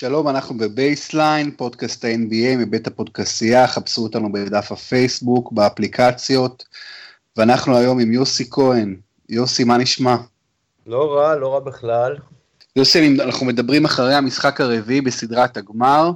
שלום, 0.00 0.28
אנחנו 0.28 0.58
בבייסליין, 0.58 1.50
פודקאסט 1.56 2.04
ה-NBA 2.04 2.56
מבית 2.58 2.86
הפודקסייה, 2.86 3.66
חפשו 3.66 4.02
אותנו 4.02 4.32
בדף 4.32 4.72
הפייסבוק, 4.72 5.52
באפליקציות, 5.52 6.64
ואנחנו 7.36 7.76
היום 7.76 7.98
עם 7.98 8.12
יוסי 8.12 8.50
כהן. 8.50 8.96
יוסי, 9.28 9.64
מה 9.64 9.78
נשמע? 9.78 10.16
לא 10.86 11.14
רע, 11.14 11.36
לא 11.36 11.54
רע 11.54 11.60
בכלל. 11.60 12.16
יוסי, 12.76 13.16
אנחנו 13.20 13.46
מדברים 13.46 13.84
אחרי 13.84 14.14
המשחק 14.14 14.60
הרביעי 14.60 15.00
בסדרת 15.00 15.56
הגמר, 15.56 16.10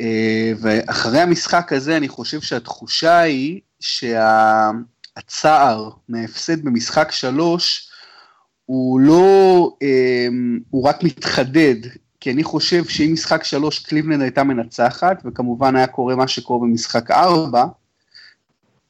אה, 0.00 0.52
ואחרי 0.60 1.20
המשחק 1.20 1.72
הזה 1.72 1.96
אני 1.96 2.08
חושב 2.08 2.40
שהתחושה 2.40 3.18
היא 3.18 3.60
שהצער 3.80 4.70
מההפסד 6.08 6.64
במשחק 6.64 7.12
שלוש 7.12 7.90
הוא 8.64 9.00
לא, 9.00 9.70
אה, 9.82 10.28
הוא 10.70 10.88
רק 10.88 11.02
מתחדד, 11.02 11.76
כי 12.20 12.32
אני 12.32 12.44
חושב 12.44 12.84
שאם 12.84 13.12
משחק 13.12 13.44
שלוש 13.44 13.78
קליבלנד 13.78 14.22
הייתה 14.22 14.44
מנצחת, 14.44 15.22
וכמובן 15.24 15.76
היה 15.76 15.86
קורה 15.86 16.16
מה 16.16 16.28
שקורה 16.28 16.60
במשחק 16.60 17.10
ארבע, 17.10 17.64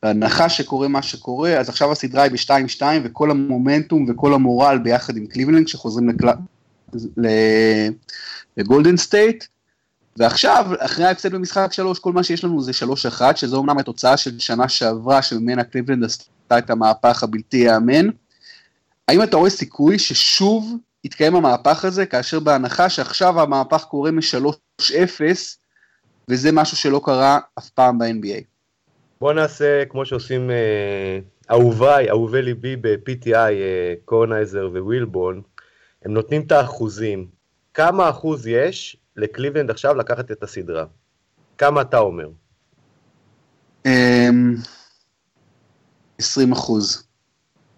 בהנחה 0.03 0.49
שקורה 0.49 0.89
מה 0.89 1.03
שקורה, 1.03 1.59
אז 1.59 1.69
עכשיו 1.69 1.93
הסדרה 1.93 2.23
היא 2.23 2.33
ב-2-2, 2.33 2.83
וכל 3.05 3.31
המומנטום 3.31 4.07
וכל 4.09 4.35
המורל 4.35 4.79
ביחד 4.79 5.17
עם 5.17 5.27
קליבלנד, 5.27 5.69
שחוזרים 5.69 6.09
לקל... 6.09 6.29
לגולדן 8.57 8.97
סטייט, 8.97 9.45
ועכשיו, 10.17 10.67
אחרי 10.79 11.05
ההפסד 11.05 11.33
במשחק 11.35 11.73
שלוש, 11.73 11.99
כל 11.99 12.13
מה 12.13 12.23
שיש 12.23 12.45
לנו 12.45 12.63
זה 12.63 12.73
שלוש 12.73 13.07
אחת, 13.07 13.37
שזו 13.37 13.61
אמנם 13.61 13.79
התוצאה 13.79 14.17
של 14.17 14.39
שנה 14.39 14.69
שעברה, 14.69 15.23
שממנה 15.23 15.65
קליבלנד 15.65 16.05
עשתה 16.05 16.59
את 16.59 16.71
המהפך 16.71 17.23
הבלתי 17.23 17.57
ייאמן. 17.57 18.09
האם 19.09 19.23
אתה 19.23 19.37
רואה 19.37 19.51
סיכוי 19.51 19.99
ששוב 19.99 20.77
יתקיים 21.09 21.37
המהפך 21.37 21.85
הזה, 21.85 22.07
כאשר 22.07 22.41
בהנחה 22.41 22.89
שעכשיו 22.89 23.41
המהפך 23.41 23.85
קורה 23.85 24.11
מ-3-0, 24.11 25.21
וזה 26.29 26.53
משהו 26.53 26.77
שלא 26.77 27.01
קרה 27.05 27.39
אף 27.59 27.71
פעם 27.71 27.99
ב-NBA. 27.99 28.43
בוא 29.21 29.33
נעשה 29.33 29.85
כמו 29.89 30.07
שעושים 30.07 30.51
אה, 30.51 31.19
אהוביי, 31.51 32.11
אהובי 32.11 32.43
ליבי 32.43 32.77
ב-PTI, 32.77 33.35
אה, 33.35 33.95
קורנייזר 34.05 34.69
ווילבון, 34.73 35.43
הם 36.05 36.13
נותנים 36.13 36.43
את 36.43 36.53
האחוזים. 36.53 37.27
כמה 37.75 38.11
אחוז 38.11 38.47
יש 38.47 38.97
לקליבלנד 39.17 39.71
עכשיו 39.71 39.95
לקחת 39.95 40.31
את 40.31 40.43
הסדרה? 40.43 40.85
כמה 41.59 41.81
אתה 41.81 41.99
אומר? 41.99 42.29
20 43.85 44.57
אמ, 46.39 46.53
אחוז. 46.53 47.07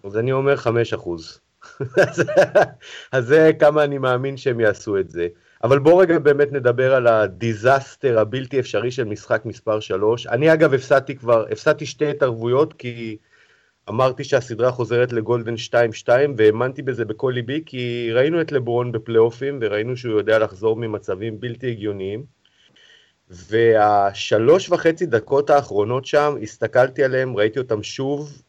אז 0.03 0.17
אני 0.17 0.31
אומר 0.31 0.55
5 0.55 0.93
אחוז. 0.93 1.40
אז 3.11 3.27
זה 3.27 3.51
כמה 3.59 3.83
אני 3.83 3.97
מאמין 3.97 4.37
שהם 4.37 4.59
יעשו 4.59 4.97
את 4.97 5.09
זה. 5.09 5.27
אבל 5.63 5.79
בוא 5.79 6.01
רגע 6.01 6.19
באמת 6.19 6.51
נדבר 6.51 6.95
על 6.95 7.07
הדיזסטר 7.07 8.19
הבלתי 8.19 8.59
אפשרי 8.59 8.91
של 8.91 9.03
משחק 9.03 9.41
מספר 9.45 9.79
3. 9.79 10.27
אני 10.27 10.53
אגב 10.53 10.73
הפסדתי 10.73 11.15
כבר, 11.15 11.45
הפסדתי 11.51 11.85
שתי 11.85 12.09
התערבויות 12.09 12.73
כי 12.73 13.17
אמרתי 13.89 14.23
שהסדרה 14.23 14.71
חוזרת 14.71 15.13
לגולדן 15.13 15.55
2-2 16.05 16.09
והאמנתי 16.37 16.81
בזה 16.81 17.05
בכל 17.05 17.31
ליבי 17.35 17.63
כי 17.65 18.09
ראינו 18.13 18.41
את 18.41 18.51
לברון 18.51 18.91
בפלייאופים 18.91 19.59
וראינו 19.61 19.97
שהוא 19.97 20.17
יודע 20.17 20.39
לחזור 20.39 20.75
ממצבים 20.75 21.39
בלתי 21.39 21.71
הגיוניים. 21.71 22.41
והשלוש 23.29 24.69
וחצי 24.69 25.05
דקות 25.05 25.49
האחרונות 25.49 26.05
שם, 26.05 26.35
הסתכלתי 26.41 27.03
עליהם, 27.03 27.37
ראיתי 27.37 27.59
אותם 27.59 27.83
שוב, 27.83 28.41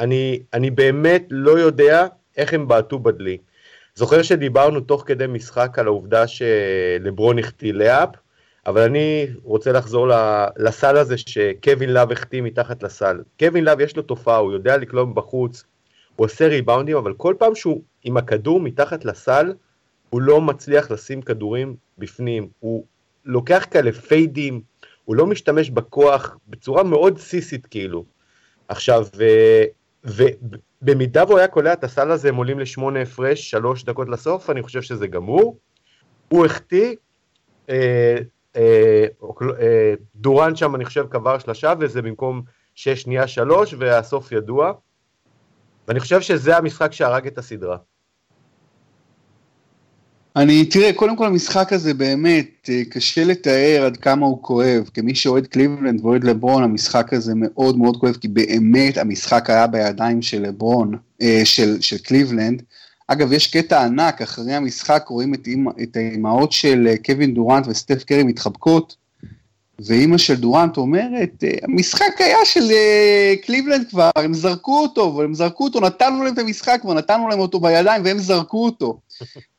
ואני 0.00 0.70
באמת 0.74 1.24
לא 1.30 1.58
יודע 1.58 2.06
איך 2.36 2.54
הם 2.54 2.68
בעטו 2.68 2.98
בדלי. 2.98 3.38
זוכר 3.94 4.22
שדיברנו 4.22 4.80
תוך 4.80 5.02
כדי 5.06 5.26
משחק 5.26 5.78
על 5.78 5.86
העובדה 5.86 6.26
שלברון 6.26 7.38
החטיא 7.38 7.72
layup, 7.72 8.08
אבל 8.66 8.82
אני 8.82 9.26
רוצה 9.42 9.72
לחזור 9.72 10.08
לסל 10.56 10.96
הזה 10.96 11.18
שקווין 11.18 11.92
לאב 11.92 12.12
החטיא 12.12 12.42
מתחת 12.42 12.82
לסל. 12.82 13.20
קווין 13.38 13.64
לאב 13.64 13.80
יש 13.80 13.96
לו 13.96 14.02
תופעה, 14.02 14.36
הוא 14.36 14.52
יודע 14.52 14.76
לקלוע 14.76 15.14
בחוץ, 15.14 15.64
הוא 16.16 16.24
עושה 16.24 16.48
ריבאונדים, 16.48 16.96
אבל 16.96 17.14
כל 17.14 17.34
פעם 17.38 17.54
שהוא 17.54 17.82
עם 18.04 18.16
הכדור 18.16 18.60
מתחת 18.60 19.04
לסל, 19.04 19.52
הוא 20.10 20.20
לא 20.20 20.40
מצליח 20.40 20.90
לשים 20.90 21.22
כדורים 21.22 21.76
בפנים. 21.98 22.48
הוא 22.60 22.84
לוקח 23.24 23.66
כאלה 23.70 23.92
fade 23.92 24.31
ים, 24.31 24.60
הוא 25.04 25.16
לא 25.16 25.26
משתמש 25.26 25.70
בכוח 25.70 26.36
בצורה 26.48 26.82
מאוד 26.82 27.18
סיסית 27.18 27.66
כאילו. 27.66 28.04
עכשיו, 28.68 29.06
ו, 30.04 30.22
במידה 30.82 31.24
והוא 31.24 31.38
היה 31.38 31.48
קולע 31.48 31.72
את 31.72 31.84
הסל 31.84 32.10
הזה, 32.10 32.28
הם 32.28 32.36
עולים 32.36 32.58
לשמונה 32.58 33.02
הפרש, 33.02 33.50
שלוש 33.50 33.84
דקות 33.84 34.08
לסוף, 34.08 34.50
אני 34.50 34.62
חושב 34.62 34.82
שזה 34.82 35.06
גמור. 35.06 35.58
הוא 36.28 36.46
החטיא, 36.46 36.96
אה, 37.70 38.16
אה, 38.56 39.04
אה, 39.60 39.94
דורן 40.14 40.56
שם, 40.56 40.74
אני 40.74 40.84
חושב, 40.84 41.06
קבר 41.10 41.38
שלושה, 41.38 41.72
וזה 41.80 42.02
במקום 42.02 42.42
שש 42.74 43.06
נהיה 43.06 43.26
שלוש, 43.26 43.74
והסוף 43.78 44.32
ידוע. 44.32 44.72
ואני 45.88 46.00
חושב 46.00 46.20
שזה 46.20 46.56
המשחק 46.56 46.92
שהרג 46.92 47.26
את 47.26 47.38
הסדרה. 47.38 47.76
אני, 50.38 50.64
תראה, 50.64 50.92
קודם 50.92 51.16
כל 51.16 51.26
המשחק 51.26 51.72
הזה 51.72 51.94
באמת, 51.94 52.68
אה, 52.68 52.82
קשה 52.90 53.24
לתאר 53.24 53.82
עד 53.86 53.96
כמה 53.96 54.26
הוא 54.26 54.42
כואב. 54.42 54.90
כמי 54.94 55.14
שאוהד 55.14 55.46
קליבלנד 55.46 56.00
ואוהד 56.04 56.24
לברון, 56.24 56.62
המשחק 56.62 57.12
הזה 57.12 57.32
מאוד 57.36 57.78
מאוד 57.78 57.96
כואב, 57.96 58.14
כי 58.14 58.28
באמת 58.28 58.98
המשחק 58.98 59.50
היה 59.50 59.66
בידיים 59.66 60.22
של 60.22 60.42
לברון, 60.42 60.96
אה, 61.22 61.40
של, 61.44 61.80
של 61.80 61.98
קליבלנד. 61.98 62.62
אגב, 63.08 63.32
יש 63.32 63.46
קטע 63.46 63.84
ענק, 63.84 64.22
אחרי 64.22 64.54
המשחק 64.54 65.04
רואים 65.08 65.34
את, 65.34 65.48
את 65.82 65.96
האימהות 65.96 66.52
של 66.52 66.86
אה, 66.90 66.94
קווין 67.06 67.34
דורנט 67.34 67.66
וסטף 67.66 68.04
קרי 68.04 68.22
מתחבקות, 68.22 68.96
ואימא 69.86 70.18
של 70.18 70.34
דורנט 70.34 70.76
אומרת, 70.76 71.44
המשחק 71.62 72.14
היה 72.18 72.38
של 72.44 72.70
קליבלנד 73.42 73.88
כבר, 73.90 74.10
הם 74.16 74.34
זרקו 74.34 74.78
אותו, 74.78 75.14
והם 75.16 75.34
זרקו 75.34 75.64
אותו, 75.64 75.80
נתנו 75.80 76.22
להם 76.22 76.34
את 76.34 76.38
המשחק 76.38 76.78
כבר, 76.82 76.94
נתנו 76.94 77.28
להם 77.28 77.38
אותו 77.38 77.60
בידיים 77.60 78.04
והם 78.04 78.18
זרקו 78.18 78.64
אותו. 78.64 78.98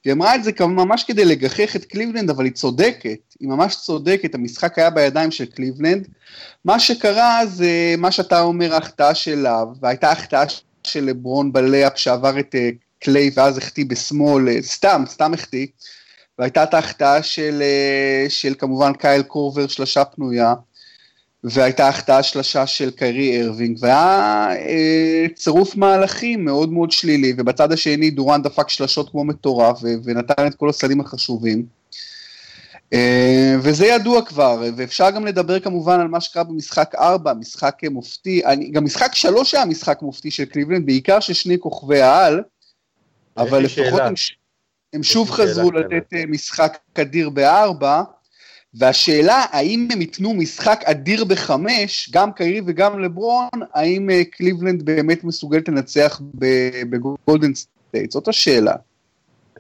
היא 0.05 0.13
אמרה 0.13 0.35
את 0.35 0.43
זה 0.43 0.51
ממש 0.59 1.03
כדי 1.03 1.25
לגחך 1.25 1.75
את 1.75 1.85
קליבלנד, 1.85 2.29
אבל 2.29 2.45
היא 2.45 2.53
צודקת, 2.53 3.35
היא 3.39 3.49
ממש 3.49 3.75
צודקת, 3.75 4.35
המשחק 4.35 4.79
היה 4.79 4.89
בידיים 4.89 5.31
של 5.31 5.45
קליבלנד. 5.45 6.07
מה 6.65 6.79
שקרה 6.79 7.45
זה 7.45 7.95
מה 7.97 8.11
שאתה 8.11 8.41
אומר, 8.41 8.73
ההחטאה 8.73 9.15
של 9.15 9.39
לאב, 9.39 9.67
והייתה 9.81 10.11
החטאה 10.11 10.43
של 10.83 11.03
לברון 11.03 11.51
בלייאפ 11.51 11.97
שעבר 11.97 12.39
את 12.39 12.55
אה, 12.55 12.75
קליי 12.99 13.31
ואז 13.33 13.57
החטיא 13.57 13.85
בשמאל, 13.85 14.47
אה, 14.47 14.61
סתם, 14.61 15.03
סתם 15.07 15.33
החטיא, 15.33 15.67
והייתה 16.39 16.63
את 16.63 16.73
ההחטאה 16.73 17.23
של, 17.23 17.63
אה, 18.27 18.29
של 18.29 18.53
כמובן 18.59 18.93
קייל 18.93 19.21
קורבר, 19.21 19.67
שלשה 19.67 20.05
פנויה. 20.05 20.53
והייתה 21.43 21.87
החטאה 21.87 22.23
שלשה 22.23 22.67
של 22.67 22.91
קיירי 22.91 23.41
ארווינג, 23.41 23.77
והיה 23.81 24.47
אה, 24.51 25.25
צירוף 25.35 25.75
מהלכים 25.75 26.45
מאוד 26.45 26.71
מאוד 26.71 26.91
שלילי, 26.91 27.33
ובצד 27.37 27.71
השני 27.71 28.09
דורנט 28.11 28.41
דפק 28.41 28.69
שלשות 28.69 29.09
כמו 29.09 29.23
מטורף, 29.23 29.79
ו- 29.83 29.95
ונתן 30.03 30.47
את 30.47 30.55
כל 30.55 30.69
הסלים 30.69 31.01
החשובים. 31.01 31.65
אה, 32.93 33.55
וזה 33.61 33.85
ידוע 33.85 34.21
כבר, 34.21 34.63
ואפשר 34.75 35.09
גם 35.09 35.25
לדבר 35.25 35.59
כמובן 35.59 35.99
על 35.99 36.07
מה 36.07 36.21
שקרה 36.21 36.43
במשחק 36.43 36.95
4, 36.95 37.33
משחק 37.33 37.75
מופתי, 37.91 38.45
אני, 38.45 38.71
גם 38.71 38.83
משחק 38.83 39.15
3 39.15 39.53
היה 39.53 39.65
משחק 39.65 40.01
מופתי 40.01 40.31
של 40.31 40.45
קליבלנד, 40.45 40.85
בעיקר 40.85 41.19
של 41.19 41.33
שני 41.33 41.59
כוכבי 41.59 42.01
העל, 42.01 42.43
אבל 43.37 43.63
לפחות 43.63 44.01
הם, 44.01 44.13
הם 44.93 45.03
שוב 45.03 45.31
חזרו 45.31 45.71
לתת 45.71 46.13
אה, 46.13 46.23
משחק 46.27 46.77
אדיר 47.01 47.29
בארבע, 47.29 48.03
והשאלה 48.73 49.45
האם 49.51 49.87
הם 49.91 50.01
ייתנו 50.01 50.33
משחק 50.33 50.81
אדיר 50.85 51.25
בחמש, 51.25 52.09
גם 52.13 52.33
קיירי 52.33 52.61
וגם 52.65 52.99
לברון, 52.99 53.49
האם 53.73 54.09
אה, 54.09 54.23
קליבלנד 54.31 54.83
באמת 54.83 55.23
מסוגלת 55.23 55.67
לנצח 55.67 56.21
בגולדן 56.89 57.53
סטייט? 57.53 58.11
זאת 58.11 58.27
השאלה. 58.27 58.75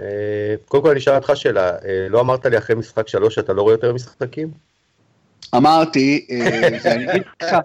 אה, 0.01 0.55
קודם 0.67 0.83
כל 0.83 0.89
אני 0.89 0.99
אשאל 0.99 1.15
אותך 1.15 1.31
שאלה, 1.35 1.69
אה, 1.69 2.07
לא 2.09 2.21
אמרת 2.21 2.45
לי 2.45 2.57
אחרי 2.57 2.75
משחק 2.75 3.07
שלוש 3.07 3.35
שאתה 3.35 3.53
לא 3.53 3.61
רואה 3.61 3.73
יותר 3.73 3.93
משחקים? 3.93 4.51
אמרתי, 5.55 6.27
ואני 6.83 7.11
אגיד 7.11 7.23
לך, 7.41 7.55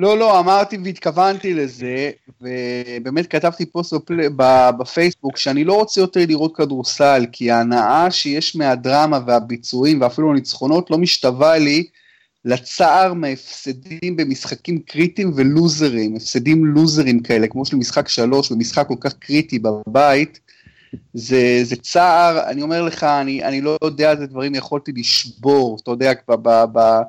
לא, 0.00 0.18
לא, 0.18 0.38
אמרתי 0.38 0.78
והתכוונתי 0.84 1.54
לזה, 1.54 2.10
ובאמת 2.40 3.26
כתבתי 3.26 3.66
פוסט 3.66 3.94
בפייסבוק 4.78 5.36
שאני 5.36 5.64
לא 5.64 5.74
רוצה 5.74 6.00
יותר 6.00 6.20
לראות 6.28 6.56
כדורסל, 6.56 7.26
כי 7.32 7.50
ההנאה 7.50 8.10
שיש 8.10 8.56
מהדרמה 8.56 9.18
והביצועים 9.26 10.00
ואפילו 10.00 10.30
הניצחונות 10.30 10.90
לא 10.90 10.98
משתווה 10.98 11.58
לי 11.58 11.86
לצער 12.44 13.14
מהפסדים 13.14 14.16
במשחקים 14.16 14.78
קריטיים 14.78 15.32
ולוזרים, 15.36 16.16
הפסדים 16.16 16.66
לוזרים 16.66 17.20
כאלה, 17.22 17.46
כמו 17.46 17.64
של 17.64 17.76
משחק 17.76 18.08
שלוש 18.08 18.52
במשחק 18.52 18.86
כל 18.88 18.94
כך 19.00 19.12
קריטי 19.12 19.58
בבית, 19.58 20.40
זה, 21.14 21.60
זה 21.62 21.76
צער, 21.76 22.50
אני 22.50 22.62
אומר 22.62 22.82
לך, 22.82 23.04
אני, 23.04 23.44
אני 23.44 23.60
לא 23.60 23.76
יודע 23.84 24.10
איזה 24.10 24.26
דברים 24.26 24.54
יכולתי 24.54 24.92
לשבור, 24.92 25.78
אתה 25.82 25.90
יודע, 25.90 26.12
ב... 26.28 26.34
ב, 26.34 26.64
ב 26.72 27.00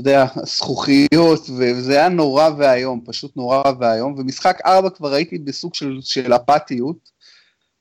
יודע, 0.00 0.26
זכוכיות, 0.44 1.50
וזה 1.58 1.92
היה 1.92 2.08
נורא 2.08 2.50
ואיום, 2.58 3.00
פשוט 3.04 3.36
נורא 3.36 3.62
ואיום, 3.78 4.14
ומשחק 4.18 4.58
ארבע 4.66 4.90
כבר 4.90 5.12
הייתי 5.12 5.38
בסוג 5.38 5.74
של, 5.74 5.98
של 6.02 6.32
אפתיות, 6.32 7.10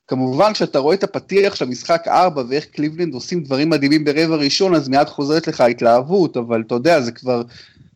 כמובן, 0.07 0.53
כשאתה 0.53 0.79
רואה 0.79 0.95
את 0.95 1.03
הפתיח 1.03 1.55
של 1.55 1.65
המשחק 1.65 2.03
4 2.07 2.43
ואיך 2.49 2.65
קליבלנד 2.65 3.13
עושים 3.13 3.43
דברים 3.43 3.69
מדהימים 3.69 4.03
ברבע 4.03 4.35
ראשון, 4.35 4.75
אז 4.75 4.89
מיד 4.89 5.07
חוזרת 5.07 5.47
לך 5.47 5.61
ההתלהבות, 5.61 6.37
אבל 6.37 6.63
אתה 6.67 6.75
יודע, 6.75 7.01
זה 7.01 7.11
כבר 7.11 7.41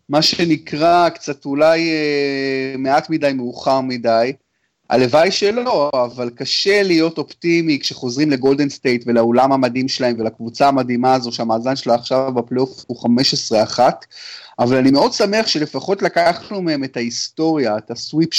מה 0.10 0.22
שנקרא 0.22 1.10
קצת 1.10 1.46
אולי 1.46 1.90
אה, 1.90 2.76
מעט 2.78 3.10
מדי, 3.10 3.34
מאוחר 3.34 3.82
מדי. 3.82 4.34
הלוואי 4.94 5.32
שלא, 5.32 5.92
אבל 5.94 6.30
קשה 6.30 6.84
להיות 6.84 7.18
אופטימי 7.18 7.80
כשחוזרים 7.80 8.32
לגולדן 8.32 8.70
סטייט 8.70 9.04
ולאולם 9.08 9.52
המדהים 9.52 9.88
שלהם 9.88 10.16
ולקבוצה 10.20 10.68
המדהימה 10.68 11.14
הזו 11.14 11.32
שהמאזן 11.32 11.76
שלה 11.76 11.96
עכשיו 11.96 12.34
בפלייאוף 12.34 12.84
הוא 12.88 12.98
15-1, 13.78 13.80
אבל 14.60 14.78
אני 14.78 14.92
מאוד 14.92 15.14
שמח 15.14 15.48
שלפחות 15.48 16.02
לקחנו 16.02 16.62
מהם 16.62 16.84
את 16.84 16.98
ההיסטוריה, 16.98 17.78
את 17.78 17.92
הסוויפ 17.92 18.30
16-0 18.34 18.38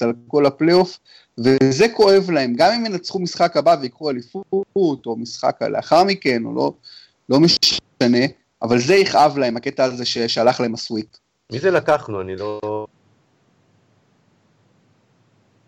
על 0.00 0.12
כל 0.28 0.46
הפלייאוף, 0.46 0.98
וזה 1.38 1.86
כואב 1.88 2.30
להם, 2.30 2.54
גם 2.56 2.72
אם 2.72 2.86
ינצחו 2.86 3.18
משחק 3.18 3.56
הבא 3.56 3.76
ויקחו 3.80 4.10
אליפות, 4.10 5.06
או 5.06 5.16
משחק 5.16 5.62
לאחר 5.62 6.04
מכן, 6.04 6.44
או 6.44 6.54
לא, 6.54 6.72
לא 7.28 7.40
משנה, 7.40 8.26
אבל 8.62 8.78
זה 8.78 8.94
יכאב 8.94 9.38
להם, 9.38 9.56
הקטע 9.56 9.84
הזה 9.84 10.04
שהלך 10.04 10.60
להם 10.60 10.74
הסוויפ. 10.74 11.06
מי 11.52 11.58
זה 11.58 11.70
לקחנו? 11.70 12.20
אני 12.20 12.36
לא... 12.36 12.86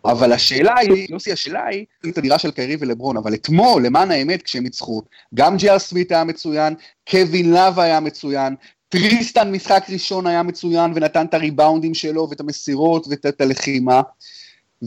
אבל 0.04 0.32
השאלה 0.32 0.78
היא, 0.78 1.06
יוסי, 1.10 1.32
השאלה 1.32 1.66
היא, 1.66 1.84
את 2.08 2.18
הדירה 2.18 2.38
של 2.38 2.50
קיירי 2.50 2.76
ולברון, 2.80 3.16
אבל 3.16 3.34
אתמול, 3.34 3.86
למען 3.86 4.10
האמת, 4.10 4.42
כשהם 4.42 4.62
ניצחו, 4.62 5.02
גם 5.34 5.56
ג'ר 5.56 5.78
סמית 5.78 6.12
היה 6.12 6.24
מצוין, 6.24 6.74
קווין 7.10 7.52
לאב 7.52 7.78
היה 7.78 8.00
מצוין, 8.00 8.54
טריסטן 8.88 9.52
משחק 9.52 9.84
ראשון 9.88 10.26
היה 10.26 10.42
מצוין 10.42 10.92
ונתן 10.94 11.26
את 11.26 11.34
הריבאונדים 11.34 11.94
שלו 11.94 12.28
ואת 12.30 12.40
המסירות 12.40 13.06
ואת 13.10 13.40
הלחימה, 13.40 14.02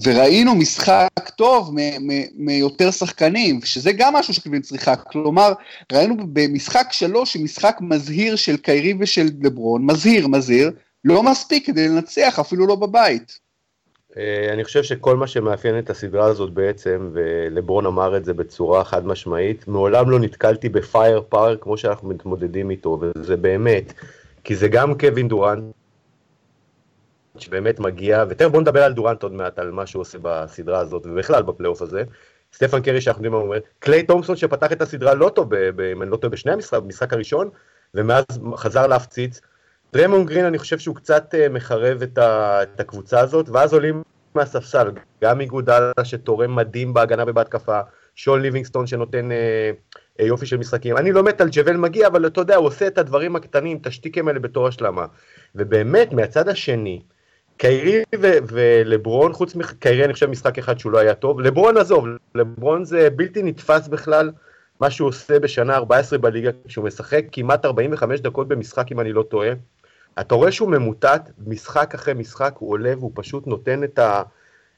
וראינו 0.03 0.55
משחק 0.55 1.29
טוב 1.35 1.75
מיותר 2.35 2.91
שחקנים, 2.91 3.61
שזה 3.61 3.91
גם 3.91 4.13
משהו 4.13 4.33
שקליבלנד 4.33 4.61
צריכה, 4.61 4.95
כלומר, 4.95 5.53
ראינו 5.91 6.15
במשחק 6.33 6.87
שלוש, 6.91 7.37
משחק 7.37 7.77
מזהיר 7.81 8.35
של 8.35 8.57
קיירי 8.57 8.93
ושל 8.99 9.29
לברון, 9.43 9.85
מזהיר, 9.85 10.27
מזהיר, 10.27 10.71
לא 11.05 11.23
מספיק 11.23 11.65
כדי 11.65 11.87
לנצח, 11.87 12.39
אפילו 12.39 12.67
לא 12.67 12.75
בבית. 12.75 13.44
אה, 14.17 14.53
אני 14.53 14.63
חושב 14.63 14.83
שכל 14.83 15.17
מה 15.17 15.27
שמאפיין 15.27 15.79
את 15.79 15.89
הסדרה 15.89 16.25
הזאת 16.25 16.53
בעצם, 16.53 17.09
ולברון 17.13 17.85
אמר 17.85 18.17
את 18.17 18.25
זה 18.25 18.33
בצורה 18.33 18.83
חד 18.83 19.05
משמעית, 19.05 19.67
מעולם 19.67 20.09
לא 20.09 20.19
נתקלתי 20.19 20.69
בפייר 20.69 21.23
פאר 21.29 21.57
כמו 21.57 21.77
שאנחנו 21.77 22.09
מתמודדים 22.09 22.69
איתו, 22.69 22.99
וזה 23.01 23.37
באמת, 23.37 23.93
כי 24.43 24.55
זה 24.55 24.67
גם 24.67 24.97
קווין 24.97 25.27
דורנט, 25.27 25.63
שבאמת 27.37 27.79
מגיע, 27.79 28.23
ותכף 28.29 28.47
בואו 28.47 28.61
נדבר 28.61 28.83
על 28.83 28.93
דורנט 28.93 29.23
עוד 29.23 29.33
מעט, 29.33 29.59
על 29.59 29.71
מה 29.71 29.85
שהוא 29.85 30.01
עושה 30.01 30.17
בסדרה 30.21 30.79
הזאת, 30.79 31.05
ובכלל 31.05 31.43
בפלייאוף 31.43 31.81
הזה. 31.81 32.03
סטפן 32.53 32.81
קרי 32.81 33.01
שאנחנו 33.01 33.19
יודעים 33.19 33.31
מה 33.31 33.37
הוא 33.37 33.45
אומר, 33.45 33.59
קליי 33.79 34.03
תומפסון 34.03 34.35
שפתח 34.35 34.71
את 34.71 34.81
הסדרה 34.81 35.13
לא 35.13 35.29
טוב, 35.29 35.53
אם 35.93 36.01
אני 36.01 36.11
לא 36.11 36.17
טועה, 36.17 36.31
בשני 36.31 36.51
המשחק, 36.51 36.79
במשחק 36.79 37.13
הראשון, 37.13 37.49
ומאז 37.93 38.25
חזר 38.55 38.87
להפציץ. 38.87 39.41
דרמון 39.95 40.25
גרין, 40.25 40.45
אני 40.45 40.57
חושב 40.57 40.79
שהוא 40.79 40.95
קצת 40.95 41.35
אה, 41.35 41.49
מחרב 41.49 42.01
את, 42.01 42.17
ה, 42.17 42.63
את 42.63 42.79
הקבוצה 42.79 43.19
הזאת, 43.19 43.49
ואז 43.49 43.73
עולים 43.73 44.03
מהספסל, 44.35 44.91
גם 45.23 45.41
איגודלה 45.41 45.91
שתורם 46.03 46.55
מדהים 46.55 46.93
בהגנה 46.93 47.23
ובהתקפה, 47.27 47.79
שון 48.15 48.41
ליבינגסטון 48.41 48.87
שנותן 48.87 49.31
אה, 49.31 49.71
אה, 50.19 50.25
יופי 50.25 50.45
של 50.45 50.57
משחקים. 50.57 50.97
אני 50.97 51.11
לא 51.11 51.23
מת 51.23 51.41
על 51.41 51.49
ג'בל 51.49 51.77
מגיע, 51.77 52.07
אבל 52.07 52.27
אתה 52.27 52.41
יודע, 52.41 52.55
הוא 52.55 52.67
עושה 52.67 52.87
את 52.87 52.97
הדברים 52.97 53.35
הקטנים, 53.35 53.77
את 53.77 53.87
השטיקים 53.87 54.27
האלה 54.27 54.39
בתור 54.39 54.67
השלמה. 54.67 55.05
ובאמת, 55.55 56.13
מהצד 56.13 56.49
השני, 56.49 57.01
קיירי 57.57 58.03
ו- 58.15 58.37
ולברון, 58.47 59.33
חוץ 59.33 59.55
מקיירי 59.55 60.05
אני 60.05 60.13
חושב 60.13 60.29
משחק 60.29 60.57
אחד 60.57 60.79
שהוא 60.79 60.91
לא 60.91 60.97
היה 60.97 61.13
טוב, 61.13 61.39
לברון 61.39 61.77
עזוב, 61.77 62.05
לברון 62.35 62.85
זה 62.85 63.09
בלתי 63.09 63.43
נתפס 63.43 63.87
בכלל 63.87 64.31
מה 64.79 64.89
שהוא 64.89 65.07
עושה 65.07 65.39
בשנה 65.39 65.75
14 65.75 66.19
בליגה, 66.19 66.51
כשהוא 66.67 66.85
משחק 66.85 67.25
כמעט 67.31 67.65
45 67.65 68.19
דקות 68.19 68.47
במשחק 68.47 68.91
אם 68.91 68.99
אני 68.99 69.13
לא 69.13 69.23
טועה, 69.23 69.49
אתה 70.19 70.35
רואה 70.35 70.51
שהוא 70.51 70.69
ממוטט, 70.69 71.31
משחק 71.47 71.93
אחרי 71.95 72.13
משחק 72.13 72.55
הוא 72.57 72.71
עולה 72.71 72.93
והוא 72.97 73.11
פשוט 73.15 73.47
נותן 73.47 73.83
את, 73.83 73.99
ה, 73.99 74.23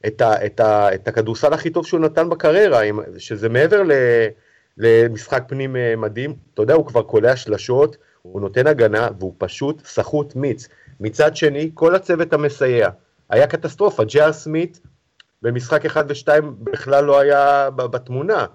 את, 0.08 0.22
ה, 0.22 0.46
את, 0.46 0.60
ה, 0.60 0.94
את 0.94 1.08
הכדורסל 1.08 1.54
הכי 1.54 1.70
טוב 1.70 1.86
שהוא 1.86 2.00
נתן 2.00 2.30
בקריירה, 2.30 2.82
שזה 3.18 3.50
מעבר 3.50 3.84
ל, 3.84 3.92
למשחק 4.78 5.44
פנים 5.48 5.76
אה, 5.76 5.94
מדהים, 5.98 6.36
אתה 6.54 6.62
יודע, 6.62 6.74
הוא 6.74 6.86
כבר 6.86 7.02
קולע 7.02 7.36
שלשות, 7.36 7.98
הוא 8.22 8.42
נותן 8.42 8.68
הגנה 8.68 9.08
והוא 9.20 9.34
פשוט 9.38 9.82
סחוט 9.86 10.36
מיץ. 10.36 10.68
מצד 11.00 11.36
שני, 11.36 11.72
כל 11.74 11.96
הצוות 11.96 12.34
המסייע, 12.34 12.90
היה 13.30 13.48
קטסטרופה, 13.48 14.04
ג'ר 14.04 14.34
סמית 14.34 14.80
במשחק 15.42 15.86
1 15.86 16.06
ו-2 16.10 16.42
בכלל 16.64 17.04
לא 17.04 17.20
היה 17.20 17.70
בתמונה. 17.70 18.46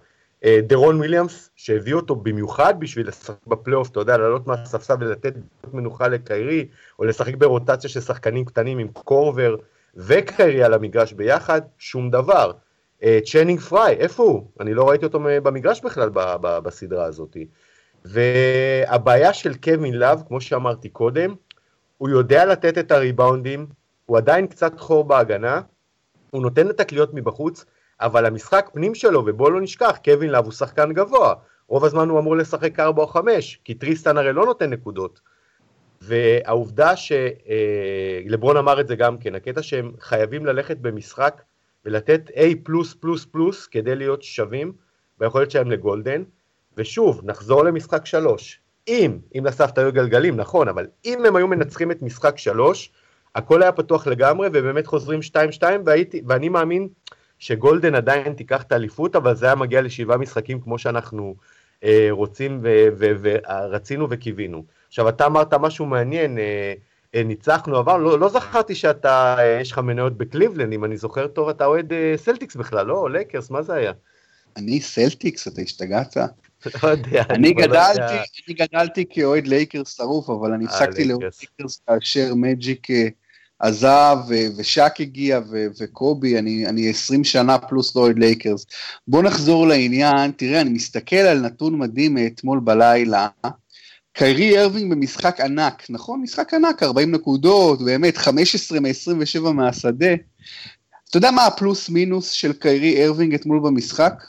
אה, 0.44 0.60
דרון 0.62 0.96
וויליאמס, 0.96 1.50
שהביא 1.56 1.94
אותו 1.94 2.16
במיוחד 2.16 2.74
בשביל 2.78 3.08
לשחק 3.08 3.46
בפלייאוף, 3.46 3.90
אתה 3.90 4.00
יודע, 4.00 4.16
לעלות 4.16 4.46
מהספסל 4.46 4.94
ולתת 5.00 5.34
מנוחה 5.72 6.08
לקיירי, 6.08 6.68
או 6.98 7.04
לשחק 7.04 7.34
ברוטציה 7.34 7.90
של 7.90 8.00
שחקנים 8.00 8.44
קטנים 8.44 8.78
עם 8.78 8.88
קורבר 8.88 9.56
וקיירי 9.96 10.62
על 10.62 10.74
המגרש 10.74 11.12
ביחד, 11.12 11.60
שום 11.78 12.10
דבר. 12.10 12.52
אה, 13.02 13.18
צ'אנינג 13.24 13.60
פריי, 13.60 13.96
איפה 13.96 14.22
הוא? 14.22 14.46
אני 14.60 14.74
לא 14.74 14.88
ראיתי 14.88 15.04
אותו 15.04 15.20
במגרש 15.42 15.80
בכלל 15.80 16.10
בסדרה 16.40 17.04
הזאת. 17.04 17.36
והבעיה 18.04 19.32
של 19.32 19.54
קווין 19.54 19.94
לאב, 19.94 20.22
כמו 20.28 20.40
שאמרתי 20.40 20.88
קודם, 20.88 21.34
הוא 21.98 22.08
יודע 22.08 22.44
לתת 22.44 22.78
את 22.78 22.92
הריבאונדים, 22.92 23.66
הוא 24.06 24.16
עדיין 24.16 24.46
קצת 24.46 24.80
חור 24.80 25.04
בהגנה, 25.04 25.60
הוא 26.30 26.42
נותן 26.42 26.70
את 26.70 26.80
הקליעות 26.80 27.14
מבחוץ, 27.14 27.64
אבל 28.02 28.26
המשחק 28.26 28.70
פנים 28.72 28.94
שלו, 28.94 29.22
ובואו 29.26 29.50
לא 29.50 29.60
נשכח, 29.60 29.98
קווין 30.04 30.30
לאב 30.30 30.44
הוא 30.44 30.52
שחקן 30.52 30.92
גבוה, 30.92 31.34
רוב 31.68 31.84
הזמן 31.84 32.08
הוא 32.08 32.18
אמור 32.18 32.36
לשחק 32.36 32.80
4 32.80 33.02
או 33.02 33.06
5, 33.06 33.60
כי 33.64 33.74
טריסטן 33.74 34.16
הרי 34.16 34.32
לא 34.32 34.46
נותן 34.46 34.70
נקודות. 34.70 35.20
והעובדה 36.00 36.92
שלברון 36.96 38.56
אמר 38.56 38.80
את 38.80 38.88
זה 38.88 38.96
גם 38.96 39.18
כן, 39.18 39.34
הקטע 39.34 39.62
שהם 39.62 39.92
חייבים 40.00 40.46
ללכת 40.46 40.76
במשחק 40.76 41.42
ולתת 41.84 42.30
A 42.30 42.70
כדי 43.70 43.96
להיות 43.96 44.22
שווים 44.22 44.72
ביכולת 45.18 45.50
שלהם 45.50 45.70
לגולדן, 45.70 46.22
ושוב, 46.76 47.20
נחזור 47.24 47.64
למשחק 47.64 48.06
3. 48.06 48.60
אם, 48.88 49.18
אם 49.38 49.46
לסבתא 49.46 49.80
היו 49.80 49.92
גלגלים, 49.92 50.36
נכון, 50.36 50.68
אבל 50.68 50.86
אם 51.04 51.24
הם 51.24 51.36
היו 51.36 51.48
מנצחים 51.48 51.90
את 51.90 52.02
משחק 52.02 52.38
3, 52.38 52.92
הכל 53.34 53.62
היה 53.62 53.72
פתוח 53.72 54.06
לגמרי, 54.06 54.48
ובאמת 54.52 54.86
חוזרים 54.86 55.20
2-2, 55.60 55.62
ואני 56.26 56.48
מאמין 56.48 56.88
שגולדן 57.42 57.94
עדיין 57.94 58.32
תיקח 58.32 58.62
את 58.62 58.72
האליפות, 58.72 59.16
אבל 59.16 59.36
זה 59.36 59.46
היה 59.46 59.54
מגיע 59.54 59.82
לשבעה 59.82 60.16
משחקים 60.16 60.60
כמו 60.60 60.78
שאנחנו 60.78 61.34
אה, 61.84 62.08
רוצים 62.10 62.60
ורצינו 62.98 64.06
וקיווינו. 64.10 64.64
עכשיו, 64.88 65.08
אתה 65.08 65.26
אמרת 65.26 65.54
משהו 65.54 65.86
מעניין, 65.86 66.38
אה, 66.38 66.74
אה, 67.14 67.22
ניצחנו, 67.22 67.80
אבל 67.80 68.00
לא, 68.00 68.18
לא 68.18 68.28
זכרתי 68.28 68.74
שאתה, 68.74 69.34
אה, 69.38 69.58
יש 69.60 69.72
לך 69.72 69.78
מניות 69.78 70.16
בקליבלנד, 70.16 70.72
אם 70.72 70.84
אני 70.84 70.96
זוכר 70.96 71.26
טוב, 71.26 71.48
אתה 71.48 71.66
אוהד 71.66 71.92
אה, 71.92 72.14
סלטיקס 72.16 72.56
בכלל, 72.56 72.86
לא? 72.86 73.10
לייקרס, 73.10 73.50
מה 73.50 73.62
זה 73.62 73.74
היה? 73.74 73.92
אני 74.56 74.80
סלטיקס, 74.80 75.48
אתה 75.48 75.60
השתגעת? 75.60 76.16
לא 76.82 76.88
יודע. 76.88 77.22
אני 77.30 77.54
לא 77.54 77.62
גדלתי, 77.62 78.14
אני 78.46 78.54
גדלתי 78.54 79.04
כאוהד 79.10 79.46
לייקרס 79.46 79.96
שרוף, 79.96 80.30
אבל 80.30 80.52
אני 80.52 80.64
הפסקתי 80.64 81.04
לאוהד 81.04 81.22
לייקרס 81.22 81.80
כאשר 81.86 82.34
מג'יק 82.34 82.90
אה, 82.90 83.08
עזב 83.62 84.16
ושאק 84.56 85.00
הגיע 85.00 85.40
וקובי, 85.80 86.38
אני, 86.38 86.66
אני 86.66 86.90
20 86.90 87.24
שנה 87.24 87.58
פלוס 87.58 87.96
לא 87.96 88.00
אוהד 88.00 88.18
לייקרס. 88.18 88.66
בוא 89.08 89.22
נחזור 89.22 89.66
לעניין, 89.66 90.32
תראה, 90.32 90.60
אני 90.60 90.70
מסתכל 90.70 91.16
על 91.16 91.40
נתון 91.40 91.78
מדהים 91.78 92.14
מאתמול 92.14 92.60
בלילה. 92.60 93.28
קיירי 94.12 94.58
ארווינג 94.58 94.90
במשחק 94.90 95.40
ענק, 95.40 95.86
נכון? 95.90 96.22
משחק 96.22 96.54
ענק, 96.54 96.82
40 96.82 97.12
נקודות, 97.12 97.82
באמת 97.84 98.16
15 98.16 98.80
מ-27 98.80 99.50
מהשדה. 99.52 100.14
אתה 101.10 101.16
יודע 101.16 101.30
מה 101.30 101.46
הפלוס 101.46 101.88
מינוס 101.88 102.30
של 102.30 102.52
קיירי 102.52 103.04
ארווינג 103.04 103.34
אתמול 103.34 103.60
במשחק? 103.60 104.24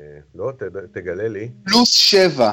אה, 0.00 0.06
לא, 0.34 0.52
תגלה 0.92 1.28
לי. 1.28 1.48
פלוס 1.64 1.92
7. 1.92 2.52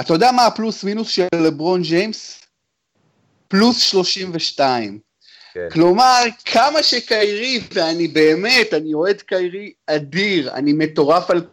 אתה 0.00 0.12
יודע 0.12 0.32
מה 0.32 0.46
הפלוס 0.46 0.84
מינוס 0.84 1.08
של 1.08 1.26
לברון 1.34 1.82
ג'יימס? 1.82 2.47
פלוס 3.48 3.80
32. 3.80 4.98
כן. 5.54 5.68
כלומר, 5.72 6.22
כמה 6.44 6.82
שקיירי, 6.82 7.60
ואני 7.72 8.08
באמת, 8.08 8.74
אני 8.74 8.94
אוהד 8.94 9.20
קיירי 9.20 9.72
אדיר, 9.86 10.54
אני 10.54 10.72
מטורף 10.72 11.30
על 11.30 11.46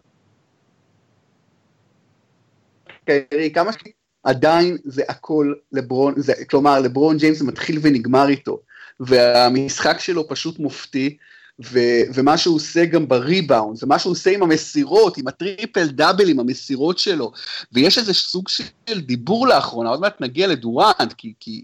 קיירי, 3.05 3.51
כמה 3.53 3.73
ש... 3.73 3.75
עדיין 4.23 4.77
זה 4.85 5.03
הכל 5.09 5.53
לברון, 5.71 6.13
זה, 6.17 6.33
כלומר, 6.49 6.79
לברון 6.79 7.17
ג'יימס 7.17 7.41
מתחיל 7.41 7.79
ונגמר 7.81 8.27
איתו, 8.27 8.59
והמשחק 8.99 9.99
שלו 9.99 10.27
פשוט 10.27 10.59
מופתי, 10.59 11.17
ו, 11.63 11.79
ומה 12.13 12.37
שהוא 12.37 12.55
עושה 12.55 12.85
גם 12.85 13.07
בריבאונד, 13.07 13.83
ומה 13.83 13.99
שהוא 13.99 14.11
עושה 14.11 14.31
עם 14.31 14.43
המסירות, 14.43 15.17
עם 15.17 15.27
הטריפל 15.27 15.87
דאבל, 15.87 16.29
עם 16.29 16.39
המסירות 16.39 16.99
שלו, 16.99 17.31
ויש 17.71 17.97
איזה 17.97 18.13
סוג 18.13 18.47
של 18.49 19.01
דיבור 19.01 19.47
לאחרונה, 19.47 19.89
עוד 19.89 20.01
מעט 20.01 20.21
נגיע 20.21 20.47
לדורנט, 20.47 21.13
כי, 21.17 21.33
כי 21.39 21.63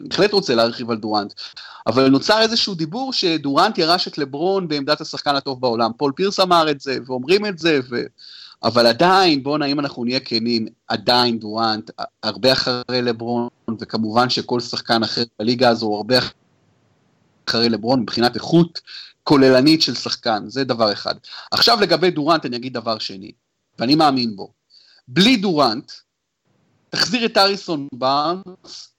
בהחלט 0.00 0.32
רוצה 0.32 0.54
להרחיב 0.54 0.90
על 0.90 0.96
דורנט, 0.96 1.32
אבל 1.86 2.08
נוצר 2.08 2.40
איזשהו 2.42 2.74
דיבור 2.74 3.12
שדורנט 3.12 3.78
ירש 3.78 4.08
את 4.08 4.18
לברון 4.18 4.68
בעמדת 4.68 5.00
השחקן 5.00 5.36
הטוב 5.36 5.60
בעולם. 5.60 5.90
פול 5.96 6.12
פירס 6.16 6.40
אמר 6.40 6.70
את 6.70 6.80
זה, 6.80 6.98
ואומרים 7.06 7.46
את 7.46 7.58
זה, 7.58 7.80
ו... 7.90 8.02
אבל 8.62 8.86
עדיין, 8.86 9.42
בואנה, 9.42 9.66
אם 9.66 9.80
אנחנו 9.80 10.04
נהיה 10.04 10.20
כנים, 10.20 10.66
עדיין 10.88 11.38
דורנט 11.38 11.90
הרבה 12.22 12.52
אחרי 12.52 13.02
לברון, 13.02 13.48
וכמובן 13.80 14.30
שכל 14.30 14.60
שחקן 14.60 15.02
אחר 15.02 15.22
בליגה 15.38 15.68
הזו 15.68 15.86
הוא 15.86 15.96
הרבה 15.96 16.14
אחרי 17.48 17.68
לברון 17.68 18.00
מבחינת 18.00 18.34
איכות 18.34 18.80
כוללנית 19.22 19.82
של 19.82 19.94
שחקן, 19.94 20.44
זה 20.48 20.64
דבר 20.64 20.92
אחד. 20.92 21.14
עכשיו 21.50 21.78
לגבי 21.80 22.10
דורנט 22.10 22.46
אני 22.46 22.56
אגיד 22.56 22.72
דבר 22.72 22.98
שני, 22.98 23.32
ואני 23.78 23.94
מאמין 23.94 24.36
בו. 24.36 24.52
בלי 25.08 25.36
דורנט, 25.36 25.92
תחזיר 26.90 27.26
את 27.26 27.36
האריסון 27.36 27.88
בארנס 27.94 28.94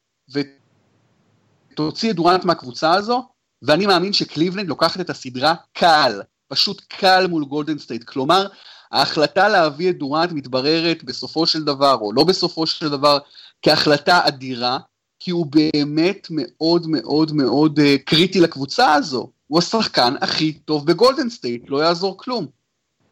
ותוציא 1.73 2.11
את 2.11 2.15
דורנט 2.15 2.45
מהקבוצה 2.45 2.93
הזו, 2.93 3.27
ואני 3.61 3.85
מאמין 3.85 4.13
שקליבלנד 4.13 4.67
לוקחת 4.67 5.01
את 5.01 5.09
הסדרה 5.09 5.55
קל, 5.73 6.21
פשוט 6.47 6.81
קל 6.87 7.27
מול 7.27 7.45
גולדן 7.45 7.77
סטייט. 7.77 8.03
כלומר, 8.03 8.47
ההחלטה 8.91 9.49
להביא 9.49 9.89
את 9.89 9.97
דורנט 9.97 10.31
מתבררת 10.31 11.03
בסופו 11.03 11.45
של 11.45 11.63
דבר, 11.63 11.97
או 12.01 12.13
לא 12.13 12.23
בסופו 12.23 12.67
של 12.67 12.89
דבר, 12.89 13.17
כהחלטה 13.61 14.27
אדירה, 14.27 14.77
כי 15.19 15.31
הוא 15.31 15.45
באמת 15.45 16.27
מאוד 16.29 16.87
מאוד 16.87 17.31
מאוד 17.31 17.79
אה, 17.79 17.83
קריטי 18.05 18.39
לקבוצה 18.39 18.93
הזו. 18.93 19.31
הוא 19.47 19.59
השחקן 19.59 20.13
הכי 20.21 20.53
טוב 20.53 20.85
בגולדן 20.85 21.29
סטייט, 21.29 21.63
לא 21.69 21.77
יעזור 21.77 22.17
כלום. 22.17 22.47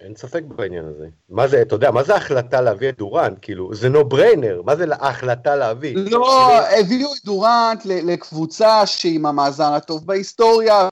אין 0.02 0.16
ספק 0.16 0.44
בעניין 0.56 0.86
הזה. 0.86 1.08
מה 1.30 1.48
זה, 1.48 1.62
אתה 1.62 1.76
יודע, 1.76 1.92
מה 1.92 2.04
זה 2.04 2.14
ההחלטה 2.14 2.62
להביא 2.62 2.90
את 2.90 2.98
דורנט? 2.98 3.38
כאילו, 3.42 3.76
זה 3.76 3.90
no 3.90 4.10
brainer, 4.10 4.62
מה 4.66 4.76
זה 4.76 4.86
ההחלטה 4.92 5.56
להביא? 5.56 5.96
לא, 5.96 6.52
הביאו 6.80 7.14
את 7.14 7.26
דורנט 7.26 7.86
לקבוצה 7.86 8.86
שהיא 8.86 9.16
עם 9.16 9.26
המאזן 9.26 9.74
הטוב 9.74 10.08
בהיסטוריה, 10.08 10.90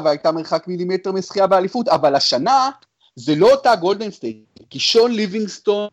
והייתה 0.00 0.32
מרחק 0.32 0.64
מילימטר 0.68 1.12
מזכייה 1.12 1.46
באליפות, 1.46 1.88
אבל 1.88 2.14
השנה 2.14 2.70
זה 3.16 3.34
לא 3.34 3.50
אותה 3.50 3.76
גולדן 3.76 4.10
סטייט, 4.10 4.36
כי 4.70 4.78
שון 4.78 5.12
ליבינגסטון 5.12 5.88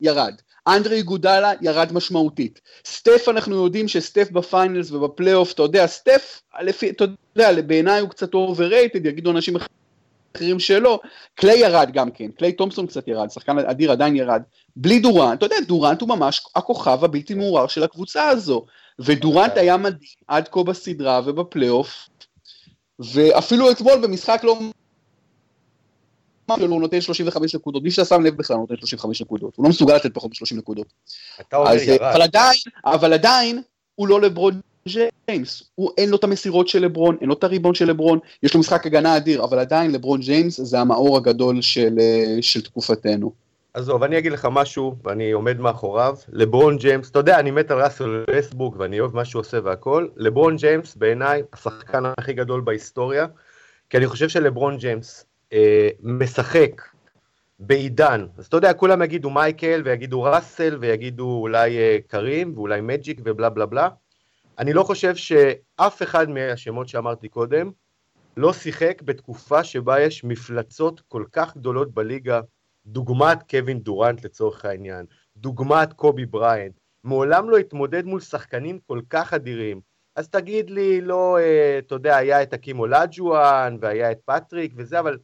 ירד, 0.00 0.34
אנדרה 0.68 1.02
איגודלה 1.02 1.52
ירד 1.60 1.92
משמעותית. 1.92 2.60
סטף, 2.86 3.24
אנחנו 3.28 3.64
יודעים 3.64 3.88
שסטף 3.88 4.30
בפיינלס 4.30 4.90
ובפלייאוף, 4.90 5.52
אתה 5.52 5.62
יודע, 5.62 5.86
סטף, 5.86 6.42
לפי, 6.62 6.90
אתה 6.90 7.04
יודע, 7.36 7.62
בעיניי 7.62 8.00
הוא 8.00 8.08
קצת 8.08 8.34
אובררייטד, 8.34 9.06
יגידו 9.06 9.30
אנשים 9.30 9.56
אחרים 9.56 9.79
שלא. 10.58 11.00
קליי 11.34 11.58
ירד 11.58 11.90
גם 11.92 12.10
כן, 12.10 12.30
קליי 12.30 12.52
תומפסון 12.52 12.86
קצת 12.86 13.08
ירד, 13.08 13.30
שחקן 13.30 13.58
אדיר 13.58 13.92
עדיין 13.92 14.16
ירד. 14.16 14.42
בלי 14.76 14.98
דורנט, 14.98 15.38
אתה 15.38 15.46
יודע, 15.46 15.56
דורנט 15.66 16.00
הוא 16.00 16.08
ממש 16.08 16.42
הכוכב 16.56 17.04
הבלתי 17.04 17.34
מעורער 17.34 17.66
של 17.66 17.82
הקבוצה 17.82 18.28
הזו. 18.28 18.66
ודורנט 18.98 19.56
היה 19.56 19.76
מדהים 19.76 20.10
עד 20.28 20.48
כה 20.48 20.62
בסדרה 20.62 21.20
ובפלייאוף, 21.26 22.08
ואפילו 22.98 23.70
אתמול 23.70 23.98
במשחק 24.02 24.40
לא 24.44 24.58
שלו 26.56 26.66
הוא 26.66 26.80
נותן 26.80 27.00
35 27.00 27.54
נקודות, 27.54 27.82
מי 27.82 27.90
ששם 27.90 28.22
לב 28.22 28.36
בכלל 28.36 28.56
נותן 28.56 28.76
35 28.76 29.22
נקודות, 29.22 29.56
הוא 29.56 29.64
לא 29.64 29.70
מסוגל 29.70 29.94
לתת 29.96 30.14
פחות 30.14 30.30
מ-30 30.30 30.58
נקודות. 30.58 30.86
אתה 31.40 31.56
אומר 31.56 31.70
אז, 31.70 31.82
ירד. 31.82 32.02
אבל 32.02 32.22
עדיין, 32.22 32.58
אבל 32.84 33.12
עדיין, 33.12 33.62
הוא 33.94 34.08
לא 34.08 34.20
לברון 34.20 34.60
ג'יימס, 34.88 35.62
הוא 35.74 35.90
אין 35.98 36.10
לו 36.10 36.16
את 36.16 36.24
המסירות 36.24 36.68
של 36.68 36.82
לברון, 36.82 37.16
אין 37.20 37.28
לו 37.28 37.34
את 37.34 37.44
הריבון 37.44 37.74
של 37.74 37.88
לברון, 37.88 38.18
יש 38.42 38.54
לו 38.54 38.60
משחק 38.60 38.86
הגנה 38.86 39.16
אדיר, 39.16 39.44
אבל 39.44 39.58
עדיין 39.58 39.92
לברון 39.92 40.20
ג'יימס 40.20 40.60
זה 40.60 40.80
המאור 40.80 41.16
הגדול 41.16 41.62
של, 41.62 41.96
אה, 42.00 42.36
של 42.40 42.62
תקופתנו. 42.62 43.32
עזוב, 43.74 44.02
אני 44.02 44.18
אגיד 44.18 44.32
לך 44.32 44.48
משהו, 44.52 44.94
ואני 45.04 45.32
עומד 45.32 45.60
מאחוריו. 45.60 46.16
לברון 46.32 46.76
ג'יימס, 46.76 47.10
אתה 47.10 47.18
יודע, 47.18 47.38
אני 47.38 47.50
מת 47.50 47.70
על 47.70 47.82
ראסל 47.82 48.24
ווסטברוק, 48.30 48.74
ואני 48.78 49.00
אוהב 49.00 49.16
מה 49.16 49.24
שהוא 49.24 49.40
עושה 49.40 49.58
והכל. 49.64 50.06
לברון 50.16 50.56
ג'יימס, 50.56 50.96
בעיניי, 50.96 51.42
השחקן 51.52 52.02
הכי 52.18 52.32
גדול 52.32 52.60
בהיסטוריה, 52.60 53.26
כי 53.90 53.96
אני 53.96 54.06
חושב 54.06 54.28
שלברון 54.28 54.76
ג'יימס 54.76 55.24
אה, 55.52 55.88
משחק 56.02 56.82
בעידן, 57.58 58.26
אז 58.38 58.46
אתה 58.46 58.56
יודע, 58.56 58.72
כולם 58.72 59.02
יגידו 59.02 59.30
מייקל, 59.30 59.82
ויגידו 59.84 60.22
ראסל, 60.22 60.76
ויגידו 60.80 61.38
אולי 61.40 61.78
אה, 61.78 61.98
קרים, 62.06 62.52
ואולי 62.54 62.80
מג'יק, 62.80 63.20
ובלה 63.24 63.48
בלה 63.48 63.66
בלה. 63.66 63.88
אני 64.60 64.72
לא 64.72 64.82
חושב 64.82 65.16
שאף 65.16 66.02
אחד 66.02 66.30
מהשמות 66.30 66.88
שאמרתי 66.88 67.28
קודם 67.28 67.70
לא 68.36 68.52
שיחק 68.52 69.02
בתקופה 69.02 69.64
שבה 69.64 70.00
יש 70.00 70.24
מפלצות 70.24 71.00
כל 71.08 71.24
כך 71.32 71.56
גדולות 71.56 71.94
בליגה, 71.94 72.40
דוגמת 72.86 73.50
קווין 73.50 73.78
דורנט 73.78 74.24
לצורך 74.24 74.64
העניין, 74.64 75.06
דוגמת 75.36 75.92
קובי 75.92 76.26
בריינט, 76.26 76.80
מעולם 77.04 77.50
לא 77.50 77.56
התמודד 77.56 78.04
מול 78.04 78.20
שחקנים 78.20 78.78
כל 78.86 79.00
כך 79.10 79.34
אדירים. 79.34 79.80
אז 80.16 80.28
תגיד 80.28 80.70
לי, 80.70 81.00
לא, 81.00 81.38
אה, 81.38 81.78
אתה 81.78 81.94
יודע, 81.94 82.16
היה 82.16 82.42
את 82.42 82.52
האקים 82.52 82.78
אולג'ואן, 82.78 83.76
והיה 83.80 84.12
את 84.12 84.18
פטריק 84.24 84.72
וזה, 84.76 85.00
אבל 85.00 85.18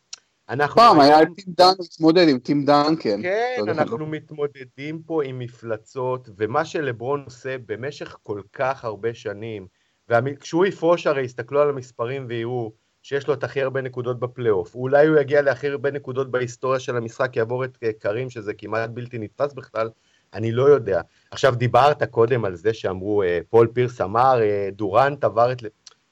אנחנו... 0.48 0.80
פעם 0.80 1.00
היה 1.00 1.22
את 1.22 1.28
טים 1.36 1.54
דן 1.56 1.72
להתמודד 1.78 2.28
עם 2.28 2.38
טים 2.38 2.64
דנקן. 2.64 3.22
כן, 3.22 3.62
אנחנו 3.68 3.98
לא. 3.98 4.06
מתמודדים 4.06 5.02
פה 5.02 5.24
עם 5.24 5.38
מפלצות, 5.38 6.28
ומה 6.36 6.64
שלברון 6.64 7.22
עושה 7.24 7.56
במשך 7.66 8.16
כל 8.22 8.40
כך 8.52 8.84
הרבה 8.84 9.14
שנים, 9.14 9.66
וכשהוא 10.08 10.66
יפרוש 10.66 11.06
הרי 11.06 11.22
יסתכלו 11.22 11.60
על 11.60 11.68
המספרים 11.68 12.26
ויראו 12.28 12.72
שיש 13.02 13.28
לו 13.28 13.34
את 13.34 13.44
הכי 13.44 13.62
הרבה 13.62 13.80
נקודות 13.80 14.18
בפלייאוף, 14.18 14.74
אולי 14.74 15.06
הוא 15.06 15.16
יגיע 15.16 15.42
להכי 15.42 15.68
הרבה 15.68 15.90
נקודות 15.90 16.30
בהיסטוריה 16.30 16.80
של 16.80 16.96
המשחק, 16.96 17.36
יעבור 17.36 17.64
את 17.64 17.78
קרים, 17.98 18.30
שזה 18.30 18.54
כמעט 18.54 18.90
בלתי 18.90 19.18
נתפס 19.18 19.52
בכלל, 19.52 19.90
אני 20.34 20.52
לא 20.52 20.62
יודע. 20.62 21.00
עכשיו, 21.30 21.54
דיברת 21.54 22.02
קודם 22.02 22.44
על 22.44 22.56
זה 22.56 22.74
שאמרו, 22.74 23.22
אה, 23.22 23.38
פול 23.50 23.66
פירס 23.66 24.00
אמר, 24.00 24.40
אה, 24.42 24.68
דורנט 24.72 25.24
עבר 25.24 25.52
את... 25.52 25.62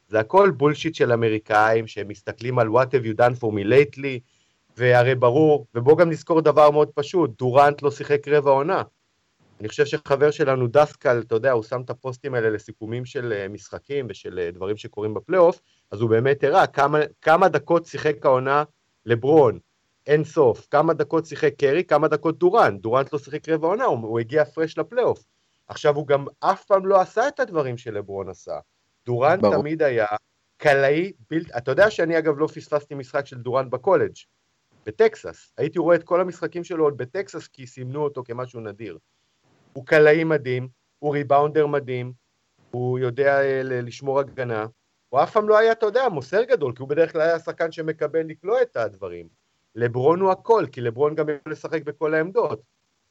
זה 0.08 0.20
הכל 0.20 0.50
bullshit 0.50 0.94
של 0.94 1.12
אמריקאים 1.12 1.86
שהם 1.86 2.08
מסתכלים 2.08 2.58
על 2.58 2.68
what 2.68 2.86
have 2.86 3.04
you 3.06 3.16
done 3.18 3.40
for 3.40 3.52
me 3.52 3.64
lately, 3.66 4.20
והרי 4.76 5.14
ברור, 5.14 5.66
ובואו 5.74 5.96
גם 5.96 6.10
נזכור 6.10 6.40
דבר 6.40 6.70
מאוד 6.70 6.90
פשוט, 6.90 7.38
דורנט 7.38 7.82
לא 7.82 7.90
שיחק 7.90 8.28
רבע 8.28 8.50
עונה. 8.50 8.82
אני 9.60 9.68
חושב 9.68 9.86
שחבר 9.86 10.30
שלנו 10.30 10.66
דסקל, 10.66 11.22
אתה 11.26 11.34
יודע, 11.34 11.52
הוא 11.52 11.62
שם 11.62 11.80
את 11.80 11.90
הפוסטים 11.90 12.34
האלה 12.34 12.50
לסיכומים 12.50 13.04
של 13.04 13.32
אה, 13.32 13.48
משחקים 13.48 14.06
ושל 14.10 14.38
אה, 14.38 14.50
דברים 14.50 14.76
שקורים 14.76 15.14
בפלייאוף, 15.14 15.60
אז 15.90 16.00
הוא 16.00 16.10
באמת 16.10 16.44
הראה 16.44 16.66
כמה, 16.66 16.98
כמה 17.22 17.48
דקות 17.48 17.86
שיחק 17.86 18.26
העונה 18.26 18.64
לברון, 19.06 19.58
אין 20.06 20.24
סוף, 20.24 20.66
כמה 20.70 20.94
דקות 20.94 21.26
שיחק 21.26 21.54
קרי, 21.58 21.84
כמה 21.84 22.08
דקות 22.08 22.38
דורנט, 22.38 22.80
דורנט 22.80 23.12
לא 23.12 23.18
שיחק 23.18 23.48
רבע 23.48 23.68
עונה, 23.68 23.84
הוא, 23.84 23.98
הוא 23.98 24.20
הגיע 24.20 24.44
פרש 24.44 24.78
לפלייאוף. 24.78 25.24
עכשיו 25.68 25.96
הוא 25.96 26.06
גם 26.06 26.26
אף 26.40 26.64
פעם 26.64 26.86
לא 26.86 27.00
עשה 27.00 27.28
את 27.28 27.40
הדברים 27.40 27.78
שלברון 27.78 28.28
עשה. 28.28 28.58
דורנט 29.06 29.42
ברור. 29.42 29.56
תמיד 29.56 29.82
היה 29.82 30.06
קלעי, 30.56 31.12
בלתי, 31.30 31.50
אתה 31.56 31.70
יודע 31.70 31.90
שאני 31.90 32.18
אגב 32.18 32.38
לא 32.38 32.46
פספסתי 32.46 32.94
משחק 32.94 33.26
של 33.26 33.38
דורנט 33.38 33.70
בקולג', 33.70 34.12
בטקסס, 34.86 35.52
הייתי 35.58 35.78
רואה 35.78 35.96
את 35.96 36.02
כל 36.02 36.20
המשחקים 36.20 36.64
שלו 36.64 36.84
עוד 36.84 36.96
בטקסס 36.96 37.48
כי 37.48 37.66
סימנו 37.66 38.04
אותו 38.04 38.22
כמשהו 38.24 38.60
נדיר. 38.60 38.98
הוא 39.72 39.86
קלעי 39.86 40.24
מדהים, 40.24 40.68
הוא 40.98 41.12
ריבאונדר 41.12 41.66
מדהים, 41.66 42.12
הוא 42.70 42.98
יודע 42.98 43.40
אה, 43.40 43.60
לשמור 43.62 44.20
הגנה, 44.20 44.66
הוא 45.08 45.22
אף 45.22 45.32
פעם 45.32 45.48
לא 45.48 45.58
היה, 45.58 45.72
אתה 45.72 45.86
יודע, 45.86 46.08
מוסר 46.08 46.44
גדול, 46.44 46.72
כי 46.72 46.82
הוא 46.82 46.88
בדרך 46.88 47.12
כלל 47.12 47.20
היה 47.20 47.38
שחקן 47.38 47.72
שמקבל 47.72 48.20
לקלוע 48.26 48.62
את 48.62 48.76
הדברים. 48.76 49.28
לברון 49.74 50.20
הוא 50.20 50.30
הכל, 50.30 50.64
כי 50.72 50.80
לברון 50.80 51.14
גם 51.14 51.26
יכול 51.28 51.52
לשחק 51.52 51.82
בכל 51.82 52.14
העמדות. 52.14 52.60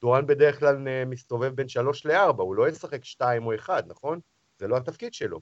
דורן 0.01 0.27
בדרך 0.27 0.59
כלל 0.59 0.87
אה, 0.87 1.05
מסתובב 1.05 1.55
בין 1.55 1.67
שלוש 1.67 2.05
לארבע, 2.05 2.43
הוא 2.43 2.55
לא 2.55 2.69
ישחק 2.69 3.05
שתיים 3.05 3.45
או 3.45 3.55
אחד, 3.55 3.83
נכון? 3.87 4.19
זה 4.59 4.67
לא 4.67 4.77
התפקיד 4.77 5.13
שלו. 5.13 5.39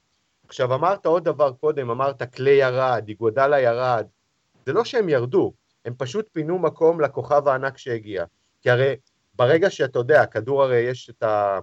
עכשיו 0.51 0.73
אמרת 0.73 1.05
עוד 1.05 1.23
דבר 1.23 1.51
קודם, 1.51 1.89
אמרת 1.89 2.23
קליי 2.23 2.55
ירד, 2.55 3.03
איגודלה 3.07 3.59
ירד, 3.59 4.05
זה 4.65 4.73
לא 4.73 4.85
שהם 4.85 5.09
ירדו, 5.09 5.53
הם 5.85 5.93
פשוט 5.97 6.27
פינו 6.31 6.59
מקום 6.59 7.01
לכוכב 7.01 7.47
הענק 7.47 7.77
שהגיע. 7.77 8.25
כי 8.61 8.69
הרי 8.69 8.95
ברגע 9.33 9.69
שאתה 9.69 9.99
יודע, 9.99 10.21
הכדור 10.21 10.63
הרי 10.63 10.77
יש 10.77 11.09
את 11.09 11.23
ה... 11.23 11.59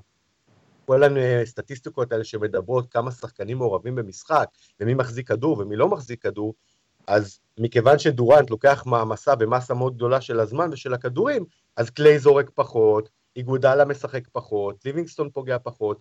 כל 0.85 1.03
הסטטיסטיקות 1.43 2.13
האלה 2.13 2.25
שמדברות 2.25 2.93
כמה 2.93 3.11
שחקנים 3.11 3.59
מעורבים 3.59 3.95
במשחק, 3.95 4.49
ומי 4.81 4.95
מחזיק 4.95 5.29
כדור 5.29 5.59
ומי 5.59 5.77
לא 5.77 5.89
מחזיק 5.89 6.23
כדור, 6.23 6.55
אז 7.07 7.41
מכיוון 7.59 7.99
שדורנט 7.99 8.51
לוקח 8.51 8.83
מעמסה 8.87 9.35
במסה 9.35 9.75
מאוד 9.75 9.95
גדולה 9.95 10.21
של 10.21 10.41
הזמן 10.41 10.71
ושל 10.73 10.95
הכדורים, 10.95 11.45
אז 11.77 11.91
קליי 11.91 12.19
זורק 12.19 12.51
פחות, 12.55 13.09
איגודלה 13.37 13.85
משחק 13.85 14.29
פחות, 14.33 14.85
ליבינגסטון 14.85 15.31
פוגע 15.31 15.57
פחות, 15.63 16.01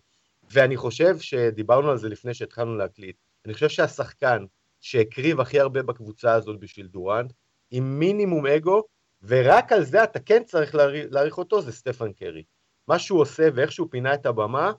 ואני 0.52 0.78
חושב 0.78 1.20
שדיברנו 1.20 1.90
על 1.90 1.98
זה 1.98 2.10
לפני 2.10 2.34
שהתחלנו 2.34 2.76
להקליט, 2.76 3.16
אני 3.46 3.54
חושב 3.54 3.70
שהשחקן 3.70 4.46
שהקריב 4.82 5.40
הכי 5.40 5.60
הרבה 5.60 5.84
בקבוצה 5.84 6.34
הזאת 6.34 6.60
בשביל 6.60 6.88
דורנט, 6.88 7.34
עם 7.72 8.00
מינימום 8.00 8.48
אגו, 8.48 8.84
ורק 9.24 9.72
על 9.72 9.84
זה 9.84 10.04
אתה 10.04 10.20
כן 10.20 10.44
צריך 10.44 10.76
להעריך 11.12 11.38
אותו, 11.38 11.62
זה 11.62 11.72
סטפן 11.72 12.14
קרי. 12.14 12.44
מה 12.88 13.00
שהוא 13.00 13.22
עושה 13.22 13.50
ואיך 13.56 13.72
שהוא 13.72 13.88
פינה 13.92 14.14
את 14.14 14.26
הבמה, 14.26 14.72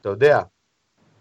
אתה 0.00 0.08
יודע, 0.08 0.42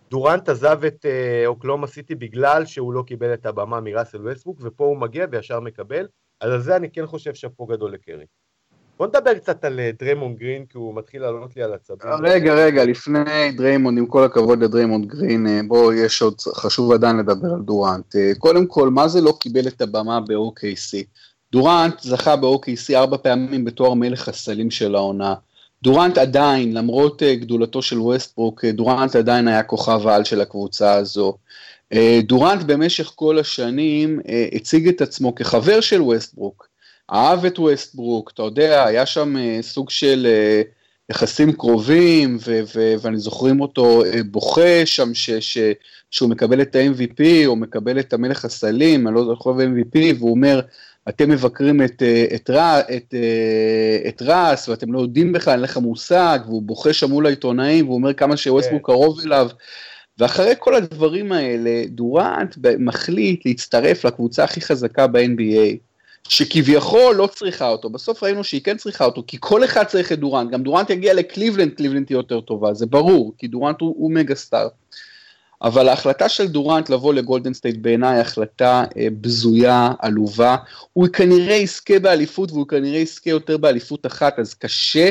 דורנט 0.10 0.50
עזב 0.50 0.84
את 0.84 1.06
אה, 1.06 1.44
אוקלהומה 1.46 1.88
סיטי 1.88 2.16
בגלל 2.16 2.66
שהוא 2.66 2.94
לא 2.94 3.04
קיבל 3.08 3.34
את 3.34 3.46
הבמה 3.46 3.82
מראסל 3.82 4.28
ווסטברוק, 4.28 4.58
ופה 4.62 4.86
הוא 4.86 4.98
מגיע 4.98 5.26
וישר 5.32 5.60
מקבל, 5.60 6.08
אז 6.40 6.52
על 6.52 6.62
זה 6.62 6.76
אני 6.76 6.92
כן 6.92 7.06
חושב 7.06 7.34
שאפו 7.34 7.66
גדול 7.66 7.94
לקרי. 7.94 8.26
בוא 9.00 9.08
נדבר 9.08 9.34
קצת 9.34 9.66
על 9.66 9.80
אה, 9.80 9.92
דריימונד 10.00 10.36
גרין, 10.36 10.66
כי 10.66 10.78
הוא 10.78 10.96
מתחיל 10.96 11.22
לעלות 11.22 11.56
לי 11.56 11.64
על 11.64 11.74
עצבים. 11.74 12.12
רגע, 12.24 12.54
רגע, 12.54 12.86
לפני 12.86 13.52
דריימונד, 13.58 13.98
עם 13.98 14.06
כל 14.06 14.24
הכבוד 14.24 14.64
לדריימונד 14.64 15.06
גרין, 15.06 15.48
אה, 15.48 15.60
בוא, 15.68 15.94
יש 15.94 16.22
עוד, 16.22 16.40
חשוב 16.40 16.92
עדיין 16.92 17.18
לדבר 17.18 17.54
על 17.54 17.62
דורנט. 17.62 18.16
אה, 18.16 18.32
קודם 18.38 18.68
כל, 18.68 18.90
מה 18.90 19.08
זה 19.08 19.22
לא 19.22 19.34
קיבל 19.40 19.68
את 19.68 19.82
הבמה 19.82 20.20
ב-OKC? 20.20 21.04
דורנט 21.52 22.00
זכה 22.00 22.36
ב-OKC 22.36 22.96
ארבע 22.96 23.18
פעמים 23.18 23.66
בתואר 23.66 23.94
מלך 23.94 24.28
הסלים 24.28 24.72
של 24.72 24.96
העונה. 24.96 25.34
דורנט 25.84 26.18
עדיין, 26.18 26.74
למרות 26.74 27.24
גדולתו 27.24 27.82
של 27.82 28.00
ווסטברוק, 28.00 28.66
דורנט 28.66 29.16
עדיין 29.16 29.48
היה 29.48 29.64
כוכב 29.64 30.08
העל 30.08 30.24
של 30.24 30.42
הקבוצה 30.42 30.94
הזו. 30.94 31.38
דורנט 32.24 32.64
במשך 32.64 33.12
כל 33.16 33.40
השנים 33.40 34.20
הציג 34.56 34.88
את 34.88 35.02
עצמו 35.02 35.36
כחבר 35.36 35.82
של 35.82 36.02
ווסטברוק. 36.02 36.69
אהב 37.14 37.46
את 37.46 37.60
ווסטברוק, 37.60 38.32
אתה 38.34 38.44
יודע, 38.44 38.86
היה 38.86 39.06
שם 39.06 39.36
uh, 39.36 39.62
סוג 39.62 39.90
של 39.90 40.28
uh, 40.28 40.68
יחסים 41.12 41.52
קרובים, 41.52 42.38
ו- 42.46 42.60
ו- 42.76 42.94
ואני 43.02 43.18
זוכרים 43.20 43.62
אותו 43.62 44.04
uh, 44.04 44.24
בוכה 44.32 44.86
שם 44.86 45.14
ש- 45.14 45.32
ש- 45.32 45.74
שהוא 46.12 46.30
מקבל 46.30 46.62
את 46.62 46.76
ה-MVP, 46.76 47.24
או 47.46 47.56
מקבל 47.56 48.00
את 48.00 48.14
המלך 48.14 48.46
הסלים, 48.46 49.08
אני 49.08 49.16
לא 49.16 49.26
זוכר 49.26 49.52
MVP, 49.52 49.98
והוא 50.20 50.32
אומר, 50.32 50.62
אתם 51.10 51.30
מבקרים 51.30 51.82
את, 51.82 52.04
את, 52.36 52.50
את, 52.96 53.14
את 54.08 54.22
רס, 54.22 54.70
ואתם 54.70 54.94
לא 54.94 55.00
יודעים 55.00 55.34
בכלל, 55.34 55.54
אין 55.54 55.62
לך 55.62 55.78
מושג, 55.78 56.40
והוא 56.46 56.64
בוכה 56.64 56.94
שם 56.94 57.10
מול 57.10 57.26
העיתונאים, 57.26 57.86
והוא 57.86 57.98
אומר 57.98 58.14
כמה 58.14 58.38
שווסטברוק 58.38 58.82
כן. 58.82 58.94
קרוב 58.94 59.20
אליו. 59.26 59.50
ואחרי 60.18 60.54
כל 60.60 60.76
הדברים 60.76 61.32
האלה, 61.32 61.84
דורנט 61.88 62.58
מחליט 62.80 63.46
להצטרף 63.46 64.06
לקבוצה 64.06 64.44
הכי 64.44 64.62
חזקה 64.62 65.08
ב-NBA. 65.08 65.89
שכביכול 66.28 67.16
לא 67.16 67.28
צריכה 67.28 67.70
אותו, 67.70 67.90
בסוף 67.90 68.24
ראינו 68.24 68.44
שהיא 68.44 68.62
כן 68.64 68.78
צריכה 68.78 69.06
אותו, 69.06 69.24
כי 69.28 69.38
כל 69.40 69.64
אחד 69.64 69.84
צריך 69.84 70.12
את 70.12 70.20
דורנט, 70.20 70.52
גם 70.52 70.64
דורנט 70.64 70.90
יגיע 70.90 71.14
לקליבלנד, 71.14 71.74
קליבלנד 71.74 72.06
תהיה 72.06 72.18
יותר 72.18 72.42
טובה, 72.42 72.74
זה 72.74 72.86
ברור, 72.86 73.34
כי 73.38 73.48
דורנט 73.48 73.82
הוא, 73.82 73.96
הוא 73.98 74.12
mega 74.12 74.36
star. 74.36 74.68
אבל 75.62 75.90
ההחלטה 75.90 76.30
של 76.30 76.48
דורנט 76.48 76.90
לבוא 76.90 77.14
לגולדן 77.14 77.54
סטייט 77.54 77.76
בעיניי 77.82 78.20
החלטה 78.20 78.84
אה, 78.98 79.08
בזויה, 79.22 79.92
עלובה, 80.00 80.56
הוא 80.94 81.08
כנראה 81.08 81.56
יזכה 81.56 82.00
באליפות 82.00 82.52
והוא 82.52 82.68
כנראה 82.68 83.00
יזכה 83.00 83.30
יותר 83.30 83.58
באליפות 83.58 84.06
אחת, 84.06 84.40
אז 84.40 84.54
קשה, 84.54 85.10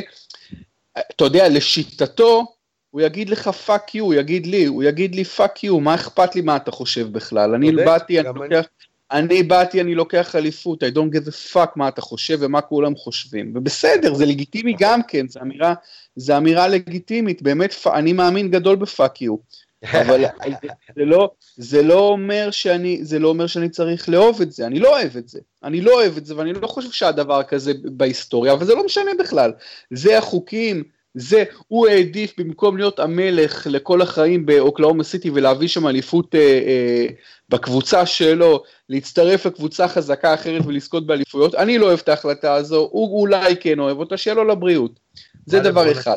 אתה 0.98 1.24
יודע, 1.24 1.48
לשיטתו, 1.48 2.54
הוא 2.90 3.00
יגיד 3.00 3.30
לך 3.30 3.48
fuck 3.48 3.94
you, 3.94 4.04
הוא 4.04 4.14
יגיד 4.14 4.46
לי, 4.46 4.64
הוא 4.64 4.82
יגיד 4.82 5.14
לי 5.14 5.24
fuck 5.24 5.64
you, 5.64 5.80
מה 5.80 5.94
אכפת 5.94 6.34
לי 6.34 6.40
מה 6.40 6.56
אתה 6.56 6.70
חושב 6.70 7.12
בכלל, 7.12 7.54
אני 7.54 7.72
באתי, 7.72 8.20
אני. 8.20 8.28
לוקח... 8.34 8.66
אני 9.12 9.42
באתי, 9.42 9.80
אני 9.80 9.94
לוקח 9.94 10.36
אליפות, 10.36 10.82
I 10.82 10.86
don't 10.86 11.16
give 11.16 11.28
a 11.28 11.54
fuck 11.54 11.70
מה 11.76 11.88
אתה 11.88 12.00
חושב 12.00 12.38
ומה 12.40 12.60
כולם 12.60 12.96
חושבים. 12.96 13.52
ובסדר, 13.54 14.14
זה 14.14 14.26
לגיטימי 14.26 14.74
גם 14.78 15.02
כן, 15.02 15.28
זו 15.28 15.40
אמירה, 15.40 15.74
זו 16.16 16.36
אמירה 16.36 16.68
לגיטימית, 16.68 17.42
באמת, 17.42 17.74
אני 17.94 18.12
מאמין 18.12 18.50
גדול 18.50 18.76
ב 18.76 18.86
fuck 18.86 19.22
you. 19.22 19.36
אבל 19.84 20.24
זה 20.96 21.04
לא, 21.04 21.30
זה 21.56 21.82
לא 21.82 21.98
אומר 21.98 22.48
שאני, 22.50 23.04
זה 23.04 23.18
לא 23.18 23.28
אומר 23.28 23.46
שאני 23.46 23.68
צריך 23.68 24.08
לאהוב 24.08 24.40
את 24.40 24.52
זה, 24.52 24.66
אני 24.66 24.78
לא 24.78 24.88
אוהב 24.88 25.16
את 25.16 25.28
זה, 25.28 25.40
אני 25.64 25.80
לא 25.80 25.94
אוהב 25.94 26.16
את 26.16 26.26
זה 26.26 26.36
ואני 26.36 26.52
לא 26.52 26.66
חושב 26.66 26.90
שהדבר 26.90 27.42
כזה 27.42 27.72
בהיסטוריה, 27.84 28.52
אבל 28.52 28.66
זה 28.66 28.74
לא 28.74 28.84
משנה 28.84 29.10
בכלל, 29.18 29.52
זה 29.90 30.18
החוקים, 30.18 30.84
זה, 31.18 31.44
הוא 31.68 31.88
העדיף 31.88 32.34
במקום 32.38 32.76
להיות 32.76 32.98
המלך 32.98 33.66
לכל 33.70 34.02
החיים 34.02 34.46
באוקלאומה 34.46 35.04
סיטי 35.04 35.30
ולהביא 35.30 35.68
שם 35.68 35.86
אליפות 35.86 36.34
אה, 36.34 36.40
אה, 36.40 37.06
בקבוצה 37.48 38.06
שלו, 38.06 38.62
להצטרף 38.88 39.46
לקבוצה 39.46 39.88
חזקה 39.88 40.34
אחרת 40.34 40.66
ולזכות 40.66 41.06
באליפויות, 41.06 41.54
אני 41.54 41.78
לא 41.78 41.86
אוהב 41.86 41.98
את 42.02 42.08
ההחלטה 42.08 42.54
הזו, 42.54 42.88
הוא 42.92 43.20
אולי 43.20 43.56
כן 43.60 43.78
אוהב 43.78 43.98
אותה, 43.98 44.16
שיהיה 44.16 44.34
לו 44.34 44.44
לבריאות. 44.44 45.00
זה 45.46 45.60
דבר 45.60 45.92
אחד. 45.92 46.16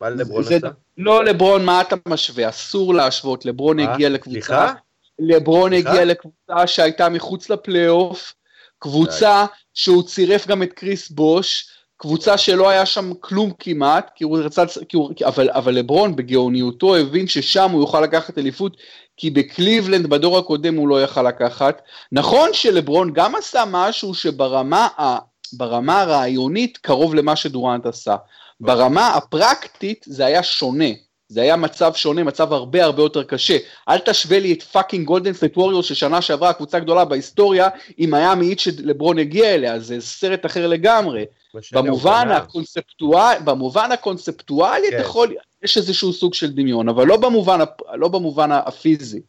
מה 0.00 0.10
לברון 0.10 0.44
עשה? 0.44 0.68
לא 0.98 1.24
לברון, 1.24 1.64
מה 1.64 1.80
אתה 1.80 1.96
משווה? 2.08 2.48
אסור 2.48 2.94
להשוות, 2.94 3.44
לברון 3.44 3.78
הגיע 3.78 4.08
לקבוצה, 4.08 4.72
לברון 5.18 5.72
הגיע 5.72 6.04
לקבוצה 6.04 6.66
שהייתה 6.66 7.08
מחוץ 7.08 7.50
לפלייאוף, 7.50 8.34
קבוצה 8.78 9.46
שהוא 9.74 10.02
צירף 10.02 10.46
גם 10.46 10.62
את 10.62 10.72
קריס 10.72 11.10
בוש, 11.10 11.77
קבוצה 12.00 12.38
שלא 12.38 12.68
היה 12.68 12.86
שם 12.86 13.12
כלום 13.20 13.52
כמעט, 13.58 14.10
כי 14.14 14.24
הוא 14.24 14.38
רצה, 14.38 14.62
כי 14.88 14.96
הוא, 14.96 15.10
אבל, 15.26 15.50
אבל 15.50 15.74
לברון 15.74 16.16
בגאוניותו 16.16 16.96
הבין 16.96 17.26
ששם 17.26 17.70
הוא 17.70 17.80
יוכל 17.80 18.00
לקחת 18.00 18.38
אליפות, 18.38 18.76
כי 19.16 19.30
בקליבלנד 19.30 20.06
בדור 20.06 20.38
הקודם 20.38 20.74
הוא 20.74 20.88
לא 20.88 21.02
יכל 21.02 21.22
לקחת. 21.22 21.82
נכון 22.12 22.50
שלברון 22.52 23.12
גם 23.12 23.34
עשה 23.34 23.64
משהו 23.66 24.14
שברמה 24.14 24.88
ה, 25.00 25.18
ברמה 25.52 26.00
הרעיונית 26.00 26.76
קרוב 26.76 27.14
למה 27.14 27.36
שדורנט 27.36 27.86
עשה. 27.86 28.16
ברמה 28.60 29.08
הפרקטית 29.08 30.04
זה 30.08 30.26
היה 30.26 30.42
שונה. 30.42 31.07
זה 31.28 31.42
היה 31.42 31.56
מצב 31.56 31.94
שונה, 31.94 32.22
מצב 32.22 32.52
הרבה 32.52 32.84
הרבה 32.84 33.02
יותר 33.02 33.22
קשה. 33.22 33.56
אל 33.88 33.98
תשווה 33.98 34.38
לי 34.38 34.52
את 34.52 34.62
fucking 34.62 35.06
גולדן 35.06 35.32
סטייט 35.32 35.56
ווריור 35.56 35.82
ששנה 35.82 36.22
שעברה 36.22 36.52
קבוצה 36.52 36.78
גדולה 36.78 37.04
בהיסטוריה 37.04 37.68
עם 37.96 38.10
מיאמי 38.10 38.54
שלברון 38.58 39.18
הגיע 39.18 39.54
אליה, 39.54 39.78
זה 39.78 40.00
סרט 40.00 40.46
אחר 40.46 40.66
לגמרי. 40.66 41.24
במובן, 41.72 42.28
ה 42.30 42.39
conceptual, 42.39 43.36
במובן 43.44 43.92
הקונספטואלי 43.92 44.86
כן. 44.90 44.96
אתה 44.96 45.04
יכול, 45.04 45.34
יש 45.62 45.76
איזשהו 45.76 46.12
סוג 46.12 46.34
של 46.34 46.52
דמיון, 46.52 46.88
אבל 46.88 47.06
לא 47.06 47.16
במובן, 47.16 47.58
לא 47.94 48.08
במובן 48.08 48.52
הפיזי. 48.52 49.20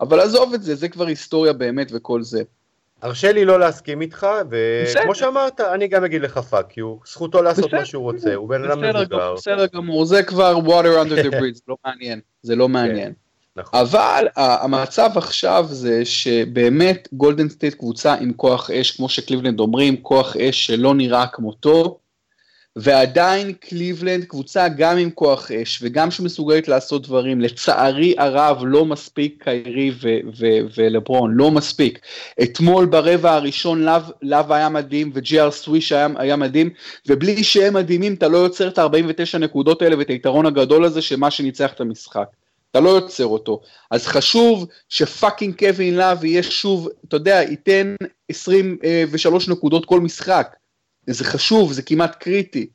אבל 0.00 0.20
עזוב 0.20 0.54
את 0.54 0.62
זה, 0.62 0.74
זה 0.74 0.88
כבר 0.88 1.06
היסטוריה 1.06 1.52
באמת 1.52 1.88
וכל 1.92 2.22
זה. 2.22 2.42
הרשה 3.02 3.32
לי 3.32 3.44
לא 3.44 3.60
להסכים 3.60 4.00
איתך, 4.00 4.26
וכמו 4.50 5.14
שאמרת, 5.14 5.60
אני 5.60 5.88
גם 5.88 6.04
אגיד 6.04 6.22
לך 6.22 6.38
fuck 6.38 6.76
you, 6.76 6.96
זכותו 7.06 7.42
לעשות 7.42 7.74
מה 7.74 7.84
שהוא 7.84 8.02
רוצה, 8.02 8.34
הוא 8.34 8.48
בן 8.48 8.64
אדם 8.64 8.80
מבוגר. 8.80 9.34
בסדר 9.34 9.66
גמור, 9.74 10.04
זה 10.04 10.22
כבר 10.22 10.58
water 10.66 11.06
under 11.06 11.24
the 11.24 11.30
bridge, 11.30 11.54
זה 11.54 11.62
לא 11.68 11.76
מעניין, 11.84 12.20
זה 12.42 12.56
לא 12.56 12.68
מעניין. 12.68 13.06
כן. 13.06 13.12
נכון. 13.56 13.80
אבל 13.80 14.26
המצב 14.36 15.10
עכשיו 15.14 15.66
זה 15.68 16.04
שבאמת 16.04 17.08
גולדן 17.12 17.48
סטייט 17.48 17.74
קבוצה 17.74 18.14
עם 18.14 18.32
כוח 18.32 18.70
אש, 18.70 18.96
כמו 18.96 19.08
שקליבלנד 19.08 19.60
אומרים, 19.60 19.96
כוח 19.96 20.36
אש 20.36 20.66
שלא 20.66 20.94
נראה 20.94 21.26
כמותו, 21.26 21.98
ועדיין 22.76 23.52
קליבלנד 23.52 24.24
קבוצה 24.24 24.68
גם 24.68 24.98
עם 24.98 25.10
כוח 25.10 25.50
אש 25.50 25.78
וגם 25.82 26.10
שמסוגלת 26.10 26.68
לעשות 26.68 27.06
דברים, 27.06 27.40
לצערי 27.40 28.14
הרב 28.18 28.62
לא 28.66 28.84
מספיק 28.84 29.44
קיירי 29.44 29.92
ולברון, 30.76 31.34
לא 31.34 31.50
מספיק. 31.50 31.98
אתמול 32.42 32.86
ברבע 32.86 33.32
הראשון 33.32 33.86
לאב 34.22 34.52
היה 34.52 34.68
מדהים 34.68 35.10
וג'י.אר 35.14 35.50
סוויש 35.50 35.92
היה, 35.92 36.08
היה 36.16 36.36
מדהים, 36.36 36.70
ובלי 37.08 37.44
שהם 37.44 37.74
מדהימים 37.74 38.14
אתה 38.14 38.28
לא 38.28 38.38
יוצר 38.38 38.68
את 38.68 38.78
ה-49 38.78 39.38
נקודות 39.38 39.82
האלה 39.82 39.98
ואת 39.98 40.08
היתרון 40.08 40.46
הגדול 40.46 40.84
הזה 40.84 41.02
שמה 41.02 41.30
שניצח 41.30 41.72
את 41.72 41.80
המשחק. 41.80 42.26
אתה 42.70 42.80
לא 42.80 42.90
יוצר 42.90 43.26
אותו. 43.26 43.60
אז 43.90 44.06
חשוב 44.06 44.66
ש 44.88 45.04
fucking 45.04 45.58
קווין 45.58 45.96
לאב 45.96 46.24
יהיה 46.24 46.42
שוב, 46.42 46.88
אתה 47.08 47.16
יודע, 47.16 47.42
ייתן 47.42 47.94
23 48.28 49.48
נקודות 49.48 49.84
כל 49.84 50.00
משחק. 50.00 50.56
זה 51.06 51.24
חשוב, 51.24 51.72
זה 51.72 51.82
כמעט 51.82 52.14
קריטי. 52.14 52.66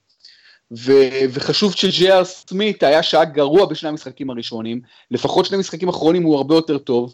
ו- 0.72 1.26
וחשוב 1.30 1.74
שג'י.אר 1.76 2.24
סמית 2.24 2.84
היה 2.84 3.04
שעה 3.04 3.26
גרוע 3.26 3.66
בשני 3.66 3.90
המשחקים 3.90 4.30
הראשונים, 4.30 4.82
לפחות 5.12 5.46
שני 5.46 5.58
משחקים 5.58 5.90
אחרונים 5.90 6.24
הוא 6.24 6.36
הרבה 6.36 6.56
יותר 6.56 6.78
טוב, 6.78 7.13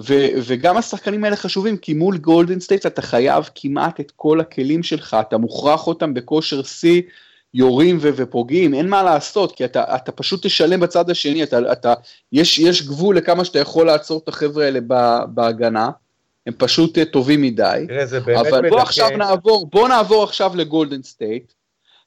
ו- 0.00 0.28
וגם 0.46 0.76
השחקנים 0.76 1.24
האלה 1.24 1.36
חשובים, 1.36 1.76
כי 1.76 1.94
מול 1.94 2.18
גולדן 2.18 2.60
סטייטס 2.60 2.86
אתה 2.86 3.02
חייב 3.02 3.50
כמעט 3.54 4.00
את 4.00 4.12
כל 4.16 4.40
הכלים 4.40 4.82
שלך, 4.82 5.16
אתה 5.20 5.38
מוכרח 5.38 5.86
אותם 5.86 6.14
בכושר 6.14 6.62
שיא, 6.62 7.02
יורים 7.54 7.98
ו- 8.00 8.10
ופוגעים, 8.16 8.74
אין 8.74 8.88
מה 8.88 9.02
לעשות, 9.02 9.56
כי 9.56 9.64
אתה, 9.64 9.96
אתה 9.96 10.12
פשוט 10.12 10.46
תשלם 10.46 10.80
בצד 10.80 11.10
השני, 11.10 11.42
אתה, 11.42 11.72
אתה, 11.72 11.94
יש, 12.32 12.58
יש 12.58 12.86
גבול 12.86 13.16
לכמה 13.16 13.44
שאתה 13.44 13.58
יכול 13.58 13.86
לעצור 13.86 14.20
את 14.24 14.28
החבר'ה 14.28 14.64
האלה 14.64 14.80
בהגנה. 15.28 15.90
הם 16.48 16.54
פשוט 16.58 16.98
אה, 16.98 17.04
טובים 17.04 17.42
מדי. 17.42 17.84
תראה, 17.88 18.06
זה 18.06 18.20
באמת 18.20 18.46
אבל 18.46 18.58
מדכא. 18.58 18.68
בוא 18.68 18.80
עכשיו 18.80 19.08
נעבור, 19.10 19.66
בוא 19.72 19.88
נעבור 19.88 20.24
עכשיו 20.24 20.52
לגולדן 20.56 21.02
סטייט, 21.02 21.52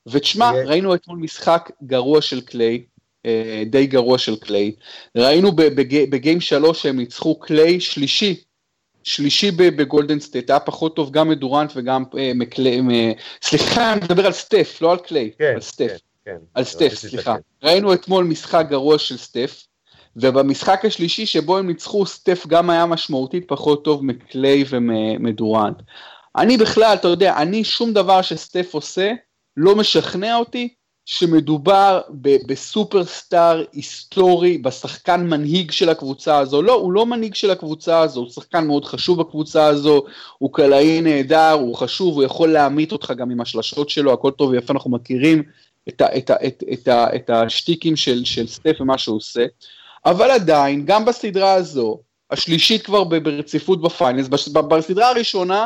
ותשמע, 0.08 0.52
yeah. 0.52 0.68
ראינו 0.68 0.96
אתמול 0.96 1.20
משחק 1.20 1.72
גרוע 1.84 2.22
של 2.22 2.42
קליי, 2.42 2.84
אה, 3.26 3.64
די 3.66 3.86
גרוע 3.86 4.18
של 4.18 4.36
קליי, 4.36 4.72
ראינו 5.18 5.52
ב-game 5.86 6.42
שלוש 6.42 6.84
שהם 6.84 6.98
ניצחו 6.98 7.40
קליי 7.40 7.80
שלישי, 7.80 8.44
שלישי 9.04 9.52
בגולדן 9.52 10.20
סטייט, 10.20 10.50
היה 10.50 10.60
פחות 10.60 10.96
טוב 10.96 11.12
גם 11.12 11.30
מדורנט 11.30 11.72
וגם 11.76 12.04
אה, 12.18 12.32
מקליי, 12.36 12.82
סליחה, 13.42 13.94
אני 13.94 14.02
מדבר 14.04 14.26
על 14.26 14.32
סטף, 14.34 14.78
לא 14.82 14.92
על 14.92 14.98
קליי, 14.98 15.32
כן, 15.40 15.54
על 15.56 15.62
סטף, 15.62 15.98
כן, 16.26 16.32
כן, 16.32 16.38
על 16.54 16.64
סטף, 16.64 16.94
סליחה. 16.94 17.36
ראינו 17.64 17.94
אתמול 17.94 18.26
משחק 18.26 18.66
גרוע 18.70 18.98
של 18.98 19.18
סטף, 19.18 19.64
ובמשחק 20.16 20.86
השלישי 20.86 21.26
שבו 21.26 21.58
הם 21.58 21.68
ניצחו, 21.68 22.06
סטף 22.06 22.48
גם 22.48 22.70
היה 22.70 22.86
משמעותית 22.86 23.48
פחות 23.48 23.84
טוב 23.84 24.06
מקליי 24.06 24.64
ומדורנט. 24.70 25.78
אני 26.36 26.58
בכלל, 26.58 26.94
אתה 26.94 27.08
יודע, 27.08 27.38
אני 27.38 27.64
שום 27.64 27.94
דבר 27.94 28.22
שסטף 28.22 28.74
עושה 28.74 29.12
לא 29.58 29.76
משכנע 29.76 30.36
אותי 30.36 30.74
שמדובר 31.06 32.02
בסופרסטאר 32.48 33.64
היסטורי, 33.74 34.58
בשחקן 34.58 35.28
מנהיג 35.28 35.72
של 35.72 35.90
הקבוצה 35.90 36.38
הזו. 36.38 36.62
לא, 36.62 36.74
הוא 36.74 36.92
לא 36.92 37.06
מנהיג 37.06 37.36
של 37.36 37.52
הקבוצה 37.52 38.00
הזו, 38.00 38.20
הוא 38.20 38.30
שחקן 38.30 38.68
מאוד 38.68 38.86
חשוב 38.86 39.20
בקבוצה 39.20 39.66
הזו, 39.66 40.04
הוא 40.38 40.54
קלעי 40.54 41.02
נהדר, 41.02 41.52
הוא 41.52 41.76
חשוב, 41.76 42.16
הוא 42.16 42.24
יכול 42.24 42.52
להמית 42.52 42.92
אותך 42.92 43.14
גם 43.18 43.32
עם 43.32 43.42
השלשות 43.42 43.90
שלו, 43.90 44.14
הכל 44.14 44.32
טוב 44.32 44.50
ויפה, 44.50 44.74
אנחנו 44.74 44.92
מכירים 44.92 45.44
את, 45.90 46.02
ה, 46.02 46.18
את, 46.18 46.30
ה, 46.30 46.36
את, 46.48 46.64
את, 46.74 46.88
ה, 46.88 47.16
את 47.16 47.30
השטיקים 47.30 47.96
של, 47.96 48.26
של 48.26 48.48
סטף 48.48 48.78
ומה 48.80 48.98
שהוא 48.98 49.18
עושה, 49.18 49.46
אבל 50.06 50.32
עדיין, 50.32 50.86
גם 50.86 51.06
בסדרה 51.06 51.54
הזו, 51.54 52.00
השלישית 52.32 52.86
כבר 52.86 53.04
ברציפות 53.04 53.82
בפיינלס, 53.82 54.28
בסדרה 54.54 55.10
הראשונה 55.10 55.66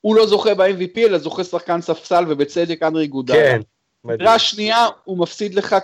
הוא 0.00 0.16
לא 0.16 0.26
זוכה 0.26 0.54
ב-MVP, 0.54 0.98
אלא 0.98 1.18
זוכה 1.18 1.44
שחקן 1.44 1.80
ספסל, 1.80 2.24
ובצדק 2.28 2.82
אנדרה 2.82 3.06
איגודלה. 3.06 3.34
כן. 3.34 3.60
בסדרה 4.04 4.34
השנייה 4.34 4.86
הוא 5.04 5.18
מפסיד 5.18 5.54
לך 5.54 5.76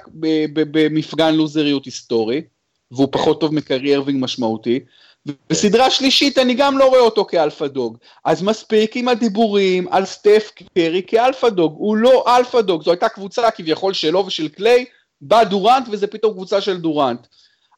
במפגן 0.72 1.35
לוזריות 1.35 1.85
היסטורי, 1.85 2.42
והוא 2.90 3.09
פחות 3.11 3.40
טוב 3.40 3.54
מקיירי 3.55 3.94
ארווינג 3.94 4.24
משמעותי. 4.24 4.80
בסדרה 5.50 5.90
שלישית 5.90 6.38
אני 6.38 6.54
גם 6.54 6.78
לא 6.78 6.88
רואה 6.88 7.00
אותו 7.00 7.24
כ-alpha 7.24 7.66
dog. 7.66 7.98
אז 8.24 8.42
מספיק 8.42 8.96
עם 8.96 9.09
הדיבורים 9.09 9.88
על 9.88 10.04
סטף 10.04 10.50
קרי 10.74 11.02
כ-alpha 11.07 11.48
dog, 11.48 11.74
הוא 11.78 11.96
לא 11.96 12.24
alpha 12.37 12.61
dog, 12.61 12.83
זו 12.82 12.90
הייתה 12.90 13.09
קבוצה 13.09 13.50
כביכול 13.50 13.92
שלו 13.92 14.26
ושל 14.26 14.48
קליי, 14.48 14.85
בא 15.20 15.44
דורנט 15.44 15.88
וזה 15.90 16.06
פתאום 16.06 16.32
קבוצה 16.32 16.61
של 16.61 16.80
דורנט. 16.80 17.26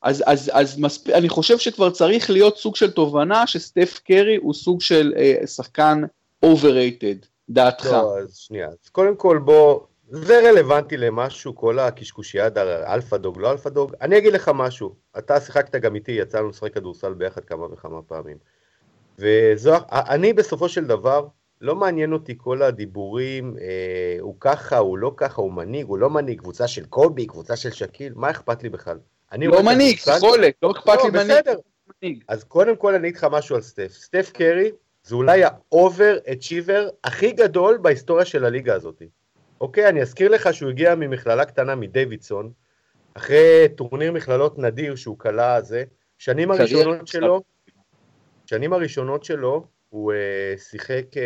אז, 0.03 0.25
אז, 0.27 0.51
אז 0.55 0.79
מספ... 0.79 1.11
אני 1.11 1.29
חושב 1.29 1.59
שכבר 1.59 1.91
צריך 1.91 2.31
להיות 2.31 2.57
סוג 2.57 2.77
של 2.77 2.91
תובנה 2.91 3.47
שסטף 3.47 4.01
קרי 4.05 4.37
הוא 4.37 4.55
סוג 4.55 4.81
של 4.81 5.15
אה, 5.17 5.47
שחקן 5.47 6.03
overrated, 6.45 7.27
דעתך. 7.49 7.87
לא, 7.87 8.19
אז 8.19 8.37
שנייה, 8.37 8.69
אז 8.69 8.89
קודם 8.93 9.17
כל 9.17 9.39
בוא, 9.39 9.81
זה 10.11 10.51
רלוונטי 10.51 10.97
למשהו, 10.97 11.57
כל 11.57 11.79
הקשקושיאדה 11.79 12.59
על 12.59 12.69
alpha 12.69 13.17
dog, 13.17 13.39
לא 13.39 13.53
alpha 13.53 13.71
dog. 13.71 13.93
אני 14.01 14.19
אגיד 14.19 14.33
לך 14.33 14.51
משהו, 14.55 14.95
אתה 15.19 15.41
שיחקת 15.41 15.77
גם 15.77 15.95
איתי, 15.95 16.13
יצא 16.13 16.39
לנו 16.39 16.49
לשחק 16.49 16.75
כדורסל 16.75 17.15
ביחד 17.15 17.45
כמה 17.45 17.67
וכמה 17.73 18.03
פעמים. 18.03 18.37
וזו, 19.19 19.75
אני 19.91 20.33
בסופו 20.33 20.69
של 20.69 20.85
דבר, 20.85 21.27
לא 21.61 21.75
מעניין 21.75 22.13
אותי 22.13 22.35
כל 22.39 22.63
הדיבורים, 22.63 23.57
אה, 23.61 24.17
הוא 24.21 24.35
ככה, 24.41 24.79
הוא 24.79 24.99
לא 24.99 25.13
ככה, 25.17 25.43
הוא 25.43 25.53
מנהיג, 25.53 25.87
הוא 25.87 25.99
לא 25.99 26.11
מנהיג, 26.11 26.41
קבוצה 26.41 26.69
של 26.69 26.85
קובי, 26.85 27.27
קבוצה 27.27 27.57
של 27.57 27.71
שאקיל, 27.71 28.13
מה 28.17 28.31
אכפת 28.31 28.63
לי 28.63 28.69
בכלל? 28.69 28.99
לא 29.33 29.63
מנהיג, 29.63 29.99
יכולת, 30.17 30.55
לא 30.63 30.71
אכפת 30.71 30.99
לי 31.05 31.11
לא, 31.11 31.25
מנהיג. 32.03 32.25
אז 32.29 32.45
קודם 32.45 32.77
כל 32.77 32.95
אני 32.95 33.09
אגיד 33.09 33.17
לך 33.17 33.27
משהו 33.31 33.57
על 33.57 33.63
סטף. 33.63 33.93
סטף 33.93 34.31
קרי 34.35 34.71
זה 35.03 35.15
אולי 35.15 35.43
ה-overachiever 35.45 36.89
הכי 37.05 37.33
גדול 37.33 37.79
בהיסטוריה 37.83 38.25
של 38.25 38.45
הליגה 38.45 38.75
הזאת. 38.75 39.03
אוקיי, 39.61 39.89
אני 39.89 40.03
אזכיר 40.03 40.31
לך 40.31 40.55
שהוא 40.55 40.71
הגיע 40.71 40.95
ממכללה 40.95 41.45
קטנה 41.45 41.75
מדיווידסון, 41.75 42.53
אחרי 43.15 43.69
טורניר 43.77 44.13
מכללות 44.13 44.59
נדיר 44.59 44.97
שהוא 44.97 45.19
כלה 45.19 45.63
זה, 45.63 45.85
שנים 46.19 46.51
הראשונות 46.51 47.09
שלו, 47.09 47.43
שנים 48.47 48.73
הראשונות 48.73 49.25
שלו, 49.25 49.65
הוא 49.89 50.13
uh, 50.13 50.61
שיחק, 50.61 51.05
uh, 51.13 51.19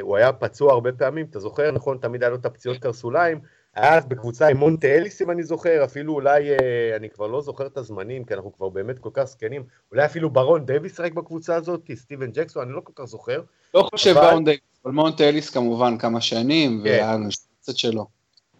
הוא 0.00 0.16
היה 0.16 0.32
פצוע 0.32 0.72
הרבה 0.72 0.92
פעמים, 0.92 1.26
אתה 1.30 1.40
זוכר, 1.40 1.70
נכון, 1.70 1.98
תמיד 1.98 2.22
היה 2.22 2.30
לו 2.30 2.36
את 2.36 2.46
הפציעות 2.46 2.78
קרסוליים, 2.78 3.40
היה 3.78 4.00
בקבוצה 4.00 4.48
עם 4.48 4.56
מונטה 4.56 4.88
אליס, 4.88 5.22
אם 5.22 5.30
אני 5.30 5.42
זוכר, 5.42 5.84
אפילו 5.84 6.14
אולי, 6.14 6.50
אה, 6.50 6.96
אני 6.96 7.10
כבר 7.10 7.26
לא 7.26 7.42
זוכר 7.42 7.66
את 7.66 7.76
הזמנים, 7.76 8.24
כי 8.24 8.34
אנחנו 8.34 8.52
כבר 8.52 8.68
באמת 8.68 8.98
כל 8.98 9.10
כך 9.12 9.24
זקנים, 9.24 9.64
אולי 9.92 10.04
אפילו 10.04 10.30
ברון 10.30 10.66
דייוויס 10.66 10.96
שיחק 10.96 11.12
בקבוצה 11.12 11.54
הזאת, 11.54 11.90
סטיבן 11.94 12.30
ג'קסון, 12.32 12.62
אני 12.62 12.72
לא 12.72 12.80
כל 12.84 12.92
כך 12.94 13.04
זוכר. 13.04 13.42
לא 13.74 13.82
חושב 13.82 14.10
אבל... 14.16 14.30
ברון 14.30 14.44
דייוויס, 14.44 14.80
אבל 14.84 14.92
מונטה 14.92 15.28
אליס 15.28 15.50
כמובן 15.50 15.98
כמה 15.98 16.20
שנים, 16.20 16.80
כן. 16.84 16.90
והנשצת 16.90 17.76
שלו. 17.76 18.06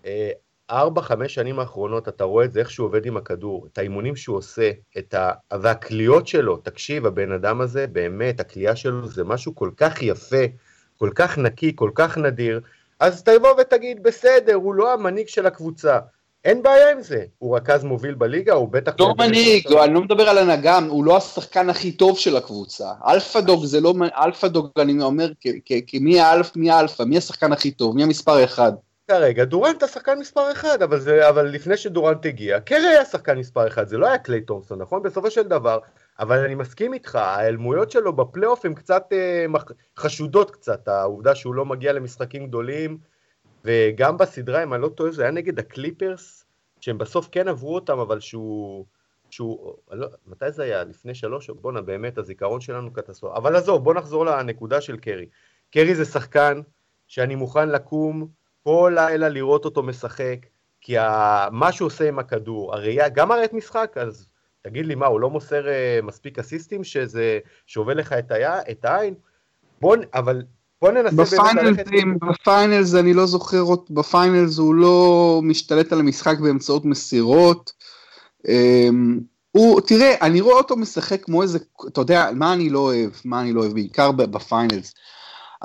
אה, 0.07 0.31
ארבע, 0.71 1.03
חמש 1.03 1.35
שנים 1.35 1.59
האחרונות, 1.59 2.09
אתה 2.09 2.25
רואה 2.25 2.45
את 2.45 2.53
זה, 2.53 2.61
איך 2.61 2.71
שהוא 2.71 2.87
עובד 2.87 3.07
עם 3.07 3.17
הכדור, 3.17 3.67
את 3.73 3.79
האימונים 3.79 4.17
שהוא 4.17 4.37
עושה, 4.37 4.71
את 4.99 5.15
ה... 5.15 5.33
והקליעות 5.61 6.27
שלו, 6.27 6.57
תקשיב, 6.57 7.07
הבן 7.07 7.33
אדם 7.33 7.61
הזה, 7.61 7.87
באמת, 7.87 8.41
הקליעה 8.41 8.77
שלו 8.77 9.09
זה 9.09 9.25
משהו 9.25 9.55
כל 9.55 9.71
כך 9.77 10.03
יפה, 10.03 10.45
כל 10.99 11.11
כך 11.15 11.39
נקי, 11.39 11.73
כל 11.77 11.91
כך 11.95 12.19
נדיר, 12.19 12.61
אז 13.01 13.23
תבוא 13.23 13.51
ותגיד, 13.61 14.03
בסדר, 14.03 14.55
הוא 14.55 14.75
לא 14.75 14.93
המנהיג 14.93 15.29
של 15.29 15.47
הקבוצה. 15.47 15.99
אין 16.45 16.63
בעיה 16.63 16.91
עם 16.91 17.03
זה. 17.03 17.25
הוא 17.39 17.57
רכז 17.57 17.85
מוביל 17.85 18.15
בליגה, 18.15 18.53
הוא 18.55 18.69
בטח... 18.69 18.93
לא 18.99 19.15
מנהיג, 19.19 19.73
אני 19.73 19.95
לא 19.95 20.01
מדבר 20.01 20.29
על 20.29 20.39
הנהגה, 20.39 20.79
הוא 20.89 21.05
לא 21.05 21.17
השחקן 21.17 21.71
הכי 21.71 21.93
טוב 21.93 22.19
של 22.19 22.37
הקבוצה. 22.37 22.93
alpha 23.07 23.41
dog 23.41 23.65
זה 23.65 23.81
לא... 23.81 23.95
alpha 24.17 24.49
dog, 24.49 24.71
אני 24.79 25.03
אומר, 25.03 25.29
מי 26.01 26.21
האלף, 26.21 26.57
מי 26.57 26.71
ה-alpha, 26.71 27.03
מי 27.03 27.19
השחקן 27.19 27.53
הכי 27.53 27.71
טוב, 27.71 27.97
מי 27.97 28.03
המספר 28.03 28.45
אחד. 28.45 28.73
כרגע 29.09 29.45
דורנט 29.45 29.83
השחקן 29.83 30.19
מספר 30.19 30.53
אחד, 30.53 30.83
אבל, 30.83 31.01
זה, 31.01 31.29
אבל 31.29 31.47
לפני 31.47 31.77
שדורנט 31.77 32.27
הגיע, 32.27 32.61
קרי 32.61 32.87
היה 32.87 33.05
שחקן 33.05 33.39
מספר 33.39 33.67
אחד, 33.69 33.89
זה 33.89 33.99
לא 33.99 34.07
היה 34.07 34.19
קליי 34.19 34.41
תומסון, 34.41 34.79
נכון? 34.79 35.03
בסופו 35.03 35.31
של 35.31 35.43
דבר, 35.43 35.79
אבל 36.19 36.45
אני 36.45 36.55
מסכים 36.55 36.95
איתך, 36.95 37.15
ההיעלמויות 37.15 37.91
שלו 37.91 38.13
בפלייאוף 38.13 38.65
הן 38.65 38.75
קצת 38.75 39.13
אה, 39.13 39.47
חשודות 39.97 40.51
קצת, 40.51 40.89
העובדה 40.89 41.35
שהוא 41.35 41.55
לא 41.55 41.65
מגיע 41.65 41.93
למשחקים 41.93 42.47
גדולים, 42.47 42.99
וגם 43.65 44.17
בסדרה, 44.17 44.63
אם 44.63 44.75
אני 44.75 44.83
לא 44.83 44.89
טועה, 44.89 45.13
זה 45.13 45.23
היה 45.23 45.31
נגד 45.31 45.59
הקליפרס, 45.59 46.45
שהם 46.81 46.99
בסוף 46.99 47.29
כן 47.33 47.49
עברו 47.49 47.75
אותם, 47.75 47.99
אבל 47.99 48.21
שהוא... 48.21 48.87
שהוא, 49.31 49.75
לא, 49.91 50.09
מתי 50.27 50.53
זה 50.53 50.63
היה? 50.63 50.85
לפני 50.85 51.15
שלוש? 51.15 51.51
בואנה, 51.51 51.81
באמת, 51.81 52.19
הזיכרון 52.19 52.61
שלנו 52.61 52.93
קטסטרופה. 52.93 53.37
אבל 53.37 53.57
עזוב, 53.57 53.85
בוא 53.85 53.95
נחזור 53.95 54.27
לנקודה 54.27 54.81
של 54.81 54.97
קרי. 54.97 55.27
קרי 55.71 55.95
זה 55.95 56.05
שחקן 56.05 56.61
שאני 57.07 57.35
מוכן 57.35 57.69
לקום 57.69 58.29
כל 58.65 58.93
לילה 58.95 59.29
לראות 59.29 59.65
אותו 59.65 59.83
משחק, 59.83 60.39
כי 60.81 60.99
ה... 60.99 61.49
מה 61.53 61.73
שהוא 61.73 61.87
עושה 61.87 62.09
עם 62.09 62.19
הכדור, 62.19 62.75
הראייה, 62.75 63.09
גם 63.09 63.33
הראית 63.33 63.53
משחק, 63.53 63.97
אז 64.01 64.29
תגיד 64.69 64.87
לי 64.87 64.95
מה, 64.95 65.07
הוא 65.07 65.21
לא 65.21 65.31
מוסר 65.31 65.65
uh, 65.65 66.05
מספיק 66.07 66.39
אסיסטים 66.39 66.85
שזה 66.85 67.39
שובה 67.67 67.95
לך 67.95 68.13
את, 68.13 68.31
היה, 68.31 68.59
את 68.71 68.85
העין? 68.85 69.15
בוא, 69.81 69.97
אבל 70.15 70.43
בוא 70.83 70.91
ננסה 70.91 71.43
באמת 71.43 71.65
ללכת... 71.65 71.87
ב-finals 72.31 72.95
אני 72.95 73.15
לא 73.15 73.27
זוכר, 73.27 73.65
ב-finals 73.91 74.59
הוא 74.59 74.75
לא 74.75 75.41
משתלט 75.45 75.93
על 75.93 76.01
המשחק 76.01 76.39
באמצעות 76.39 76.85
מסירות. 76.85 77.73
Um, 78.47 78.51
הוא, 79.53 79.81
תראה, 79.81 80.15
אני 80.21 80.41
רואה 80.41 80.57
אותו 80.57 80.77
משחק 80.77 81.25
כמו 81.25 81.43
איזה, 81.43 81.59
אתה 81.89 82.01
יודע, 82.01 82.31
מה 82.35 82.53
אני 82.53 82.71
לא 82.71 82.79
אוהב, 82.79 83.11
מה 83.25 83.41
אני 83.41 83.53
לא 83.53 83.61
אוהב, 83.61 83.73
בעיקר 83.73 84.13
ב-finals. 84.13 84.95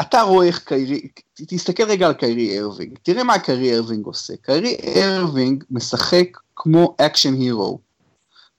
אתה 0.01 0.21
רואה 0.21 0.47
איך 0.47 0.59
קיירי, 0.59 1.07
תסתכל 1.47 1.83
רגע 1.83 2.07
על 2.07 2.13
קיירי 2.13 2.59
ארווינג, 2.59 2.97
תראה 3.03 3.23
מה 3.23 3.39
קיירי 3.39 3.75
ארווינג 3.75 4.05
עושה. 4.05 4.33
קיירי 4.41 4.77
ארווינג 4.95 5.63
משחק 5.71 6.27
כמו 6.55 6.95
action 7.01 7.33
hero. 7.33 7.92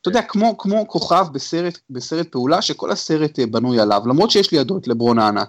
אתה 0.05 0.11
יודע, 0.11 0.23
כמו, 0.23 0.59
כמו 0.59 0.89
כוכב 0.89 1.27
בסרט, 1.33 1.79
בסרט 1.91 2.29
פעולה 2.29 2.63
שכל 2.63 2.91
הסרט 2.91 3.39
אה, 3.39 3.47
בנוי 3.47 3.81
עליו, 3.81 4.03
למרות 4.07 4.31
שיש 4.31 4.53
לידו 4.53 4.79
את 4.79 4.89
לברון 4.89 5.19
הענק. 5.19 5.49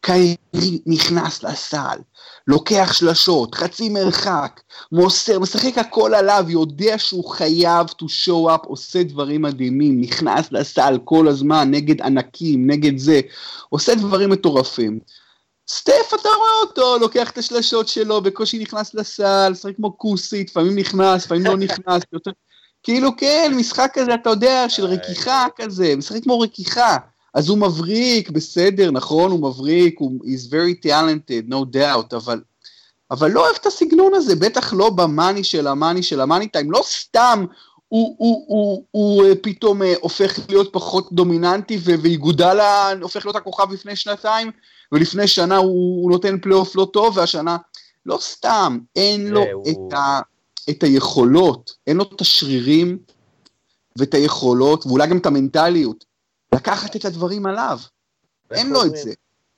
קיירי 0.00 0.80
נכנס 0.86 1.42
לסל, 1.42 1.98
לוקח 2.46 2.92
שלשות, 2.92 3.54
חצי 3.54 3.88
מרחק, 3.88 4.60
מוסר, 4.92 5.38
משחק 5.38 5.78
הכל 5.78 6.14
עליו, 6.14 6.44
יודע 6.48 6.98
שהוא 6.98 7.30
חייב 7.30 7.86
to 7.86 8.04
show 8.04 8.50
up, 8.50 8.66
עושה 8.66 9.02
דברים 9.02 9.42
מדהימים, 9.42 10.00
נכנס 10.00 10.52
לסל 10.52 10.98
כל 11.04 11.28
הזמן, 11.28 11.70
נגד 11.70 12.02
ענקים, 12.02 12.70
נגד 12.70 12.98
זה, 12.98 13.20
עושה 13.68 13.94
דברים 13.94 14.30
מטורפים. 14.30 14.98
סטף, 15.68 16.14
אתה 16.20 16.28
רואה 16.28 16.60
אותו, 16.60 16.98
לוקח 16.98 17.30
את 17.30 17.38
השלשות 17.38 17.88
שלו, 17.88 18.20
בקושי 18.20 18.58
נכנס 18.58 18.94
לסל, 18.94 19.48
משחק 19.52 19.76
כמו 19.76 19.98
כוסית, 19.98 20.50
לפעמים 20.50 20.78
נכנס, 20.78 21.24
לפעמים 21.24 21.44
לא 21.44 21.56
נכנס, 21.56 22.02
יותר... 22.12 22.30
כאילו 22.84 23.16
כן, 23.16 23.52
משחק 23.56 23.90
כזה, 23.94 24.14
אתה 24.14 24.30
יודע, 24.30 24.68
של 24.68 24.84
רכיכה 24.84 25.46
כזה, 25.56 25.96
משחק 25.96 26.22
כמו 26.22 26.40
רכיכה. 26.40 26.96
אז 27.34 27.48
הוא 27.48 27.58
מבריק, 27.58 28.30
בסדר, 28.30 28.90
נכון, 28.90 29.30
הוא 29.30 29.40
מבריק, 29.40 29.94
הוא 29.98 30.20
is 30.24 30.50
very 30.50 30.86
talented, 30.86 31.50
no 31.50 31.76
doubt, 31.76 32.16
אבל, 32.16 32.40
אבל 33.10 33.30
לא 33.30 33.40
אוהב 33.40 33.56
את 33.60 33.66
הסגנון 33.66 34.14
הזה, 34.14 34.36
בטח 34.36 34.72
לא 34.72 34.90
ב-money 34.90 35.44
של 35.44 35.66
ה-money 35.66 36.02
של 36.02 36.20
ה-money 36.20 36.48
time, 36.48 36.70
לא 36.70 36.82
סתם 36.84 37.44
הוא, 37.88 38.16
הוא, 38.18 38.44
הוא, 38.46 38.84
הוא, 38.90 39.24
הוא 39.24 39.34
פתאום 39.42 39.82
אה, 39.82 39.94
הופך 40.00 40.38
להיות 40.48 40.72
פחות 40.72 41.12
דומיננטי 41.12 41.78
ואיגודלה 41.78 42.60
הופך 43.02 43.26
להיות 43.26 43.36
הכוכב 43.36 43.72
לפני 43.72 43.96
שנתיים, 43.96 44.50
ולפני 44.92 45.26
שנה 45.26 45.56
הוא, 45.56 46.02
הוא 46.02 46.10
נותן 46.10 46.38
פלייאוף 46.40 46.76
לא 46.76 46.88
טוב, 46.92 47.16
והשנה, 47.16 47.56
לא 48.06 48.18
סתם, 48.20 48.78
אין 48.96 49.26
לו 49.26 49.44
הוא... 49.52 49.88
את, 49.88 49.92
ה, 49.92 50.20
את 50.70 50.82
היכולות, 50.82 51.76
אין 51.86 51.96
לו 51.96 52.04
את 52.14 52.20
השרירים 52.20 52.98
ואת 53.98 54.14
היכולות, 54.14 54.86
ואולי 54.86 55.06
גם 55.06 55.18
את 55.18 55.26
המנטליות. 55.26 56.04
לקחת 56.54 56.96
את 56.96 57.04
הדברים 57.04 57.46
עליו. 57.46 57.78
אין 58.50 58.70
לו 58.70 58.84
את 58.84 58.96
זה. 58.96 59.12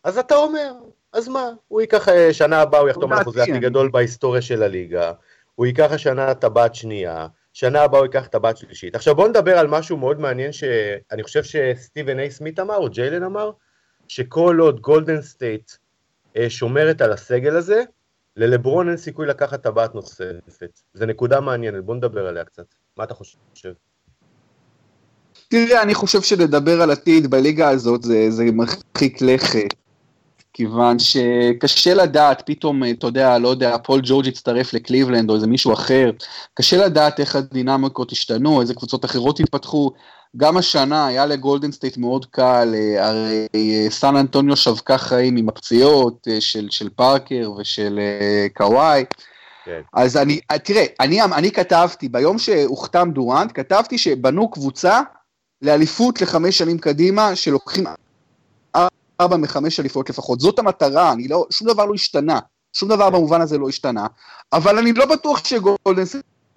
אז 0.04 0.18
אתה 0.18 0.36
אומר, 0.36 0.72
אז 1.12 1.28
מה? 1.28 1.50
הוא 1.68 1.80
ייקח 1.80 2.08
אה, 2.08 2.32
שנה 2.32 2.60
הבאה, 2.60 2.80
הוא 2.80 2.88
יחתום 2.88 3.12
על 3.12 3.18
החוזה 3.18 3.42
הכי 3.42 3.58
גדול 3.58 3.90
בהיסטוריה 3.90 4.42
של 4.42 4.62
הליגה, 4.62 5.12
הוא 5.54 5.66
ייקח 5.66 5.88
השנה 5.90 6.34
טבעת 6.34 6.74
שנייה, 6.74 7.26
שנה 7.52 7.82
הבאה 7.82 8.00
הוא 8.00 8.06
ייקח 8.06 8.26
טבעת 8.26 8.56
שלישית. 8.56 8.94
עכשיו 8.94 9.14
בואו 9.14 9.28
נדבר 9.28 9.58
על 9.58 9.66
משהו 9.66 9.96
מאוד 9.96 10.20
מעניין 10.20 10.52
שאני 10.52 11.22
חושב 11.22 11.42
שסטיבן 11.44 12.18
איי 12.18 12.30
סמית 12.30 12.60
אמר, 12.60 12.76
או 12.76 12.90
ג'יילן 12.90 13.22
אמר, 13.22 13.50
שכל 14.08 14.58
עוד 14.60 14.80
גולדן 14.80 15.22
סטייט 15.22 15.70
אה, 16.36 16.50
שומרת 16.50 17.00
על 17.00 17.12
הסגל 17.12 17.56
הזה, 17.56 17.82
ללברון 18.36 18.88
אין 18.88 18.96
סיכוי 18.96 19.26
לקחת 19.26 19.62
טבעת 19.62 19.94
נוספת. 19.94 20.80
זו 20.94 21.06
נקודה 21.06 21.40
מעניינת, 21.40 21.84
בוא 21.84 21.94
נדבר 21.94 22.26
עליה 22.26 22.44
קצת. 22.44 22.64
מה 22.96 23.04
אתה 23.04 23.14
חושב? 23.14 23.38
תראה, 25.48 25.82
אני 25.82 25.94
חושב 25.94 26.22
שלדבר 26.22 26.82
על 26.82 26.90
עתיד 26.90 27.30
בליגה 27.30 27.68
הזאת 27.68 28.02
זה, 28.02 28.30
זה 28.30 28.44
מרחיק 28.44 29.22
לכת. 29.22 29.68
כיוון 30.52 30.96
שקשה 30.98 31.94
לדעת, 31.94 32.42
פתאום, 32.46 32.82
אתה 32.84 33.06
יודע, 33.06 33.38
לא 33.38 33.48
יודע, 33.48 33.78
פול 33.78 34.00
ג'ורג' 34.04 34.26
יצטרף 34.26 34.74
לקליבלנד 34.74 35.30
או 35.30 35.34
איזה 35.34 35.46
מישהו 35.46 35.72
אחר, 35.72 36.10
קשה 36.54 36.86
לדעת 36.86 37.20
איך 37.20 37.36
הדינמיקות 37.36 38.12
השתנו, 38.12 38.60
איזה 38.60 38.74
קבוצות 38.74 39.04
אחרות 39.04 39.40
התפתחו. 39.40 39.90
גם 40.36 40.56
השנה 40.56 41.06
היה 41.06 41.26
לגולדן 41.26 41.72
סטייט 41.72 41.96
מאוד 41.96 42.26
קל, 42.26 42.74
אה, 42.74 43.08
הרי 43.08 43.46
אה, 43.54 43.86
סן 43.90 44.16
אנטוניו 44.16 44.56
שבקה 44.56 44.98
חיים 44.98 45.36
עם 45.36 45.48
הפציעות 45.48 46.28
אה, 46.30 46.40
של, 46.40 46.66
של 46.70 46.88
פארקר 46.96 47.52
ושל 47.58 48.00
קוואי. 48.56 49.04
כן. 49.64 49.80
אז 49.94 50.16
אני, 50.16 50.40
תראה, 50.64 50.84
אני, 51.00 51.22
אני 51.22 51.50
כתבתי, 51.50 52.08
ביום 52.08 52.38
שהוחתם 52.38 53.10
דורנט, 53.14 53.50
כתבתי 53.54 53.98
שבנו 53.98 54.50
קבוצה 54.50 55.00
לאליפות 55.62 56.20
לחמש 56.20 56.58
שנים 56.58 56.78
קדימה, 56.78 57.36
שלוקחים 57.36 57.84
ארבע 59.20 59.36
מחמש 59.36 59.80
אליפויות 59.80 60.10
לפחות. 60.10 60.40
זאת 60.40 60.58
המטרה, 60.58 61.12
אני 61.12 61.28
לא, 61.28 61.46
שום 61.50 61.68
דבר 61.68 61.84
לא 61.84 61.94
השתנה. 61.94 62.38
שום 62.76 62.88
דבר 62.88 63.10
במובן 63.10 63.40
הזה 63.40 63.58
לא 63.58 63.68
השתנה, 63.68 64.06
אבל 64.52 64.78
אני 64.78 64.92
לא 64.92 65.06
בטוח 65.06 65.44
שגולדן 65.44 66.04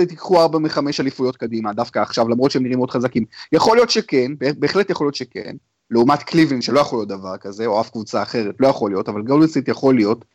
תיקחו 0.05 0.41
ארבע 0.41 0.59
מחמש 0.59 0.99
אליפויות 0.99 1.37
קדימה, 1.37 1.73
דווקא 1.73 1.99
עכשיו, 1.99 2.29
למרות 2.29 2.51
שהם 2.51 2.63
נראים 2.63 2.77
מאוד 2.77 2.91
חזקים. 2.91 3.25
יכול 3.51 3.77
להיות 3.77 3.89
שכן, 3.89 4.31
בהחלט 4.57 4.89
יכול 4.89 5.07
להיות 5.07 5.15
שכן, 5.15 5.55
לעומת 5.91 6.23
קליבלין 6.23 6.61
שלא 6.61 6.79
יכול 6.79 6.99
להיות 6.99 7.09
דבר 7.09 7.37
כזה, 7.37 7.65
או 7.65 7.81
אף 7.81 7.89
קבוצה 7.89 8.23
אחרת, 8.23 8.55
לא 8.59 8.67
יכול 8.67 8.91
להיות, 8.91 9.09
אבל 9.09 9.21
גולדן 9.21 9.61
יכול 9.67 9.95
להיות. 9.95 10.25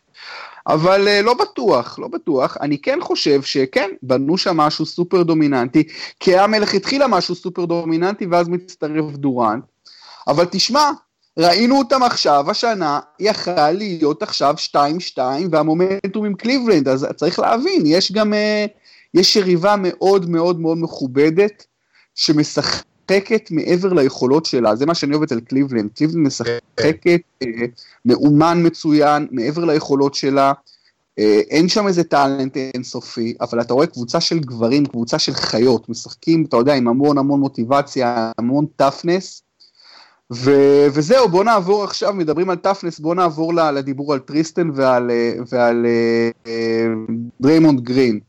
אבל 0.66 1.08
uh, 1.08 1.22
לא 1.22 1.34
בטוח, 1.34 1.98
לא 1.98 2.08
בטוח. 2.08 2.56
אני 2.60 2.78
כן 2.78 2.98
חושב 3.02 3.42
שכן, 3.42 3.90
בנו 4.02 4.38
שם 4.38 4.56
משהו 4.56 4.86
סופר 4.86 5.22
דומיננטי, 5.22 5.82
כי 6.20 6.34
היה 6.34 6.46
מלכתחילה 6.46 7.06
משהו 7.06 7.34
סופר 7.34 7.64
דומיננטי, 7.64 8.26
ואז 8.26 8.48
מצטרף 8.48 9.12
דורנט. 9.12 9.64
אבל 10.28 10.44
תשמע, 10.50 10.90
ראינו 11.38 11.78
אותם 11.78 12.02
עכשיו, 12.02 12.50
השנה, 12.50 13.00
יכל 13.20 13.70
להיות 13.70 14.22
עכשיו 14.22 14.54
2-2, 15.16 15.18
והמומנטום 15.50 16.24
עם 16.24 16.34
קליבלנד, 16.34 16.88
אז 16.88 17.06
צריך 17.16 17.38
להבין, 17.38 17.82
יש 17.86 18.12
גם, 18.12 18.32
uh, 18.32 18.36
יש 19.14 19.36
יריבה 19.36 19.74
מאוד 19.78 20.30
מאוד 20.30 20.60
מאוד 20.60 20.78
מכובדת, 20.78 21.66
שמשחקת 22.14 23.50
מעבר 23.50 23.92
ליכולות 23.92 24.46
שלה, 24.46 24.76
זה 24.76 24.86
מה 24.86 24.94
שאני 24.94 25.12
אוהב 25.12 25.22
אצל 25.22 25.40
קליבלנד, 25.40 25.90
קליבלנד 25.92 26.26
משחקת 26.26 27.20
uh, 27.44 27.46
מאומן 28.04 28.62
מצוין, 28.66 29.26
מעבר 29.30 29.64
ליכולות 29.64 30.14
שלה, 30.14 30.52
uh, 30.52 31.22
אין 31.50 31.68
שם 31.68 31.86
איזה 31.86 32.04
talent 32.04 32.56
אינסופי, 32.56 33.34
אבל 33.40 33.60
אתה 33.60 33.74
רואה 33.74 33.86
קבוצה 33.86 34.20
של 34.20 34.38
גברים, 34.38 34.86
קבוצה 34.86 35.18
של 35.18 35.34
חיות, 35.34 35.88
משחקים, 35.88 36.44
אתה 36.48 36.56
יודע, 36.56 36.74
עם 36.74 36.88
המון 36.88 37.18
המון 37.18 37.40
מוטיבציה, 37.40 38.32
המון 38.38 38.66
toughness, 38.76 39.42
ו- 40.32 40.86
וזהו, 40.92 41.28
בוא 41.28 41.44
נעבור 41.44 41.84
עכשיו, 41.84 42.14
מדברים 42.14 42.50
על 42.50 42.56
toughness, 42.56 42.98
בוא 43.00 43.14
נעבור 43.14 43.54
לדיבור 43.54 44.12
על 44.12 44.18
טריסטן 44.18 44.70
ועל, 44.74 45.10
ועל 45.52 45.86
uh, 46.44 47.12
דריימונד 47.40 47.80
גרין. 47.80 48.20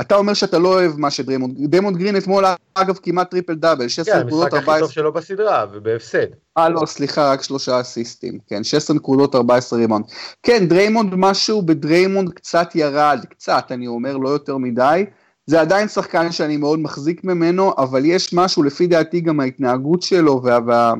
אתה 0.00 0.16
אומר 0.16 0.34
שאתה 0.34 0.58
לא 0.58 0.68
אוהב 0.68 0.92
מה 0.96 1.10
שדריימונד, 1.10 1.70
דריימונד 1.70 1.96
גרין 1.96 2.16
אתמול 2.16 2.44
אגב 2.74 2.98
כמעט 3.02 3.30
טריפל 3.30 3.54
דאבל, 3.54 3.88
16 3.88 4.22
נקודות 4.24 4.54
14. 4.54 4.54
כן, 4.54 4.56
המשחק 4.56 4.68
הכי 4.68 4.80
טוב 4.80 4.90
שלו 4.90 5.12
בסדרה, 5.12 5.66
ובהפסד. 5.72 6.26
אה 6.58 6.68
לא, 6.68 6.86
סליחה, 6.86 7.32
רק 7.32 7.42
שלושה 7.42 7.80
אסיסטים, 7.80 8.38
כן, 8.46 8.64
16 8.64 8.96
נקודות 8.96 9.34
14 9.34 9.78
ריבאונד. 9.78 10.04
כן, 10.42 10.66
דריימונד 10.68 11.14
משהו 11.14 11.62
בדריימונד 11.62 12.32
קצת 12.32 12.68
ירד, 12.74 13.24
קצת, 13.30 13.64
אני 13.70 13.86
אומר, 13.86 14.16
לא 14.16 14.28
יותר 14.28 14.56
מדי. 14.56 15.04
זה 15.46 15.60
עדיין 15.60 15.88
שחקן 15.88 16.32
שאני 16.32 16.56
מאוד 16.56 16.78
מחזיק 16.78 17.24
ממנו, 17.24 17.72
אבל 17.78 18.04
יש 18.04 18.34
משהו, 18.34 18.62
לפי 18.62 18.86
דעתי 18.86 19.20
גם 19.20 19.40
ההתנהגות 19.40 20.02
שלו 20.02 20.40
וה, 20.44 20.58
וה, 20.66 20.92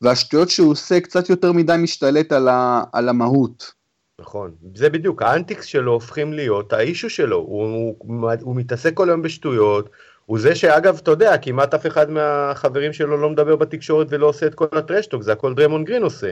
והשטויות 0.00 0.50
שהוא 0.50 0.70
עושה 0.70 1.00
קצת 1.00 1.30
יותר 1.30 1.52
מדי 1.52 1.74
משתלט 1.78 2.32
על, 2.32 2.48
ה, 2.48 2.82
על 2.92 3.08
המהות. 3.08 3.83
נכון, 4.20 4.54
זה 4.74 4.90
בדיוק, 4.90 5.22
ה 5.22 5.28
antics 5.28 5.64
שלו 5.64 5.92
הופכים 5.92 6.32
להיות 6.32 6.72
ה 6.72 6.78
issue 6.78 7.10
שלו, 7.10 7.36
הוא, 7.36 7.94
הוא, 7.98 8.32
הוא 8.40 8.56
מתעסק 8.56 8.94
כל 8.94 9.08
היום 9.08 9.22
בשטויות, 9.22 9.90
הוא 10.26 10.38
זה 10.38 10.54
שאגב, 10.54 10.98
אתה 11.02 11.10
יודע, 11.10 11.38
כמעט 11.38 11.74
אף 11.74 11.86
אחד 11.86 12.10
מהחברים 12.10 12.92
שלו 12.92 13.16
לא 13.16 13.30
מדבר 13.30 13.56
בתקשורת 13.56 14.06
ולא 14.10 14.26
עושה 14.26 14.46
את 14.46 14.54
כל 14.54 14.66
הטרשטוק, 14.72 15.22
זה 15.22 15.32
הכל 15.32 15.54
דרמון 15.54 15.84
גרין 15.84 16.02
עושה. 16.02 16.30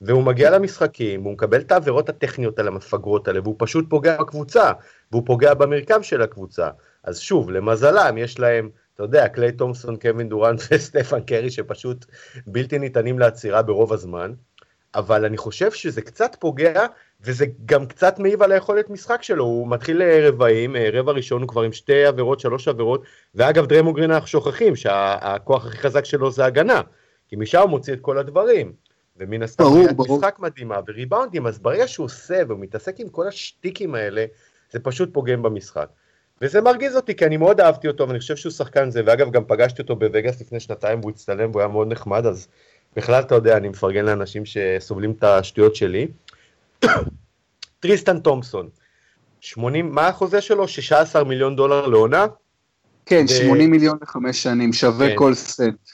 והוא 0.00 0.22
מגיע 0.22 0.50
למשחקים, 0.50 1.22
הוא 1.22 1.32
מקבל 1.32 1.60
את 1.60 1.72
העבירות 1.72 2.08
הטכניות 2.08 2.58
על 2.58 2.68
המפגרות 2.68 3.28
האלה, 3.28 3.40
והוא 3.40 3.56
פשוט 3.58 3.84
פוגע 3.88 4.16
בקבוצה, 4.20 4.72
והוא 5.12 5.22
פוגע 5.26 5.54
במרקם 5.54 6.02
של 6.02 6.22
הקבוצה. 6.22 6.68
אז 7.04 7.18
שוב, 7.18 7.50
למזלם, 7.50 8.18
יש 8.18 8.38
להם, 8.38 8.70
אתה 8.94 9.02
יודע, 9.02 9.28
קליי 9.28 9.52
תומסון, 9.52 9.96
קווין 9.96 10.28
דורן 10.28 10.56
וסטפן 10.70 11.20
קרי, 11.20 11.50
שפשוט 11.50 12.04
בלתי 12.46 12.78
ניתנים 12.78 13.18
לעצירה 13.18 13.62
ברוב 13.62 13.92
הזמן, 13.92 14.32
אבל 14.94 15.24
אני 15.24 15.36
חושב 15.36 15.72
שזה 15.72 16.02
קצת 16.02 16.36
פוגע, 16.38 16.86
וזה 17.24 17.46
גם 17.66 17.86
קצת 17.86 18.18
מעיב 18.18 18.42
על 18.42 18.52
היכולת 18.52 18.90
משחק 18.90 19.22
שלו, 19.22 19.44
הוא 19.44 19.68
מתחיל 19.68 20.02
רבעים, 20.02 20.76
רבע 20.92 21.12
ראשון 21.12 21.42
הוא 21.42 21.48
כבר 21.48 21.62
עם 21.62 21.72
שתי 21.72 22.04
עבירות, 22.04 22.40
שלוש 22.40 22.68
עבירות, 22.68 23.02
ואגב 23.34 23.66
דרמוגרין 23.66 24.10
אנחנו 24.10 24.26
שוכחים 24.26 24.76
שהכוח 24.76 25.66
הכי 25.66 25.78
חזק 25.78 26.04
שלו 26.04 26.30
זה 26.30 26.44
הגנה, 26.44 26.80
כי 27.28 27.36
משם 27.36 27.60
הוא 27.60 27.70
מוציא 27.70 27.92
את 27.92 28.00
כל 28.00 28.18
הדברים. 28.18 28.72
ומן 29.16 29.42
הסתם 29.42 29.64
ברור, 29.64 29.92
ברור. 29.96 30.18
משחק 30.18 30.36
מדהימה 30.38 30.80
וריבאונדים, 30.88 31.46
אז 31.46 31.58
ברגע 31.58 31.88
שהוא 31.88 32.04
עושה 32.04 32.42
והוא 32.48 32.60
מתעסק 32.60 33.00
עם 33.00 33.08
כל 33.08 33.28
השטיקים 33.28 33.94
האלה, 33.94 34.24
זה 34.70 34.78
פשוט 34.78 35.14
פוגם 35.14 35.42
במשחק. 35.42 35.88
וזה 36.42 36.60
מרגיז 36.60 36.96
אותי, 36.96 37.14
כי 37.14 37.26
אני 37.26 37.36
מאוד 37.36 37.60
אהבתי 37.60 37.88
אותו, 37.88 38.08
ואני 38.08 38.18
חושב 38.18 38.36
שהוא 38.36 38.52
שחקן 38.52 38.90
זה, 38.90 39.02
ואגב, 39.06 39.30
גם 39.30 39.44
פגשתי 39.44 39.82
אותו 39.82 39.96
בווגאס 39.96 40.40
לפני 40.40 40.60
שנתיים, 40.60 41.00
והוא 41.00 41.10
הצטלם, 41.10 41.50
והוא 41.50 41.60
היה 41.60 41.68
מאוד 41.68 41.92
נחמד, 41.92 42.26
אז 42.26 42.48
בכלל, 42.96 43.22
אתה 43.22 43.34
יודע, 43.34 43.56
אני 43.56 43.68
מפרגן 43.68 44.04
לאנשים 44.04 44.42
שסובלים 44.44 45.10
את 45.18 45.24
השטויות 45.24 45.76
שלי. 45.76 46.08
טריסטן 47.80 48.20
תומפסון, 48.20 48.68
80, 49.40 49.94
מה 49.94 50.08
החוזה 50.08 50.40
שלו? 50.40 50.68
16 50.68 51.24
מיליון 51.24 51.56
דולר 51.56 51.86
לעונה? 51.86 52.26
כן, 53.06 53.24
ו... 53.24 53.28
80 53.28 53.70
מיליון 53.70 53.98
לחמש 54.02 54.42
שנים, 54.42 54.72
שווה 54.72 55.08
כן. 55.08 55.16
כל 55.16 55.34
סנט. 55.34 55.88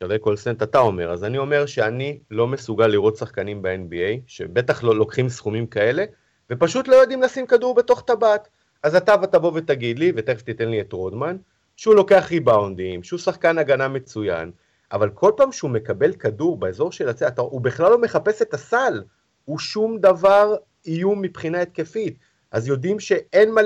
שווה 0.00 0.18
כל 0.18 0.36
סנט 0.36 0.62
אתה 0.62 0.78
אומר, 0.78 1.12
אז 1.12 1.24
אני 1.24 1.38
אומר 1.38 1.66
שאני 1.66 2.18
לא 2.30 2.46
מסוגל 2.46 2.86
לראות 2.86 3.16
שחקנים 3.16 3.62
ב-NBA, 3.62 4.20
שבטח 4.26 4.82
לא 4.82 4.94
לוקחים 4.94 5.28
סכומים 5.28 5.66
כאלה, 5.66 6.04
ופשוט 6.50 6.88
לא 6.88 6.96
יודעים 6.96 7.22
לשים 7.22 7.46
כדור 7.46 7.74
בתוך 7.74 8.02
טבעת. 8.06 8.48
אז 8.82 8.94
אתה 8.94 9.26
תבוא 9.26 9.52
ותגיד 9.54 9.98
לי, 9.98 10.12
ותכף 10.16 10.42
תיתן 10.42 10.68
לי 10.68 10.80
את 10.80 10.92
רודמן, 10.92 11.36
שהוא 11.76 11.94
לוקח 11.94 12.28
ריבאונדים, 12.30 13.02
שהוא 13.02 13.18
שחקן 13.18 13.58
הגנה 13.58 13.88
מצוין, 13.88 14.50
אבל 14.92 15.10
כל 15.10 15.32
פעם 15.36 15.52
שהוא 15.52 15.70
מקבל 15.70 16.12
כדור 16.12 16.56
באזור 16.56 16.92
של 16.92 17.08
הצד, 17.08 17.38
הוא 17.38 17.60
בכלל 17.60 17.90
לא 17.90 18.00
מחפש 18.00 18.42
את 18.42 18.54
הסל, 18.54 19.02
הוא 19.48 19.58
שום 19.58 19.98
דבר 19.98 20.56
איום 20.86 21.22
מבחינה 21.22 21.62
התקפית. 21.62 22.18
אז 22.50 22.68
יודעים 22.68 23.00
שאין 23.00 23.50
מה 23.54 23.60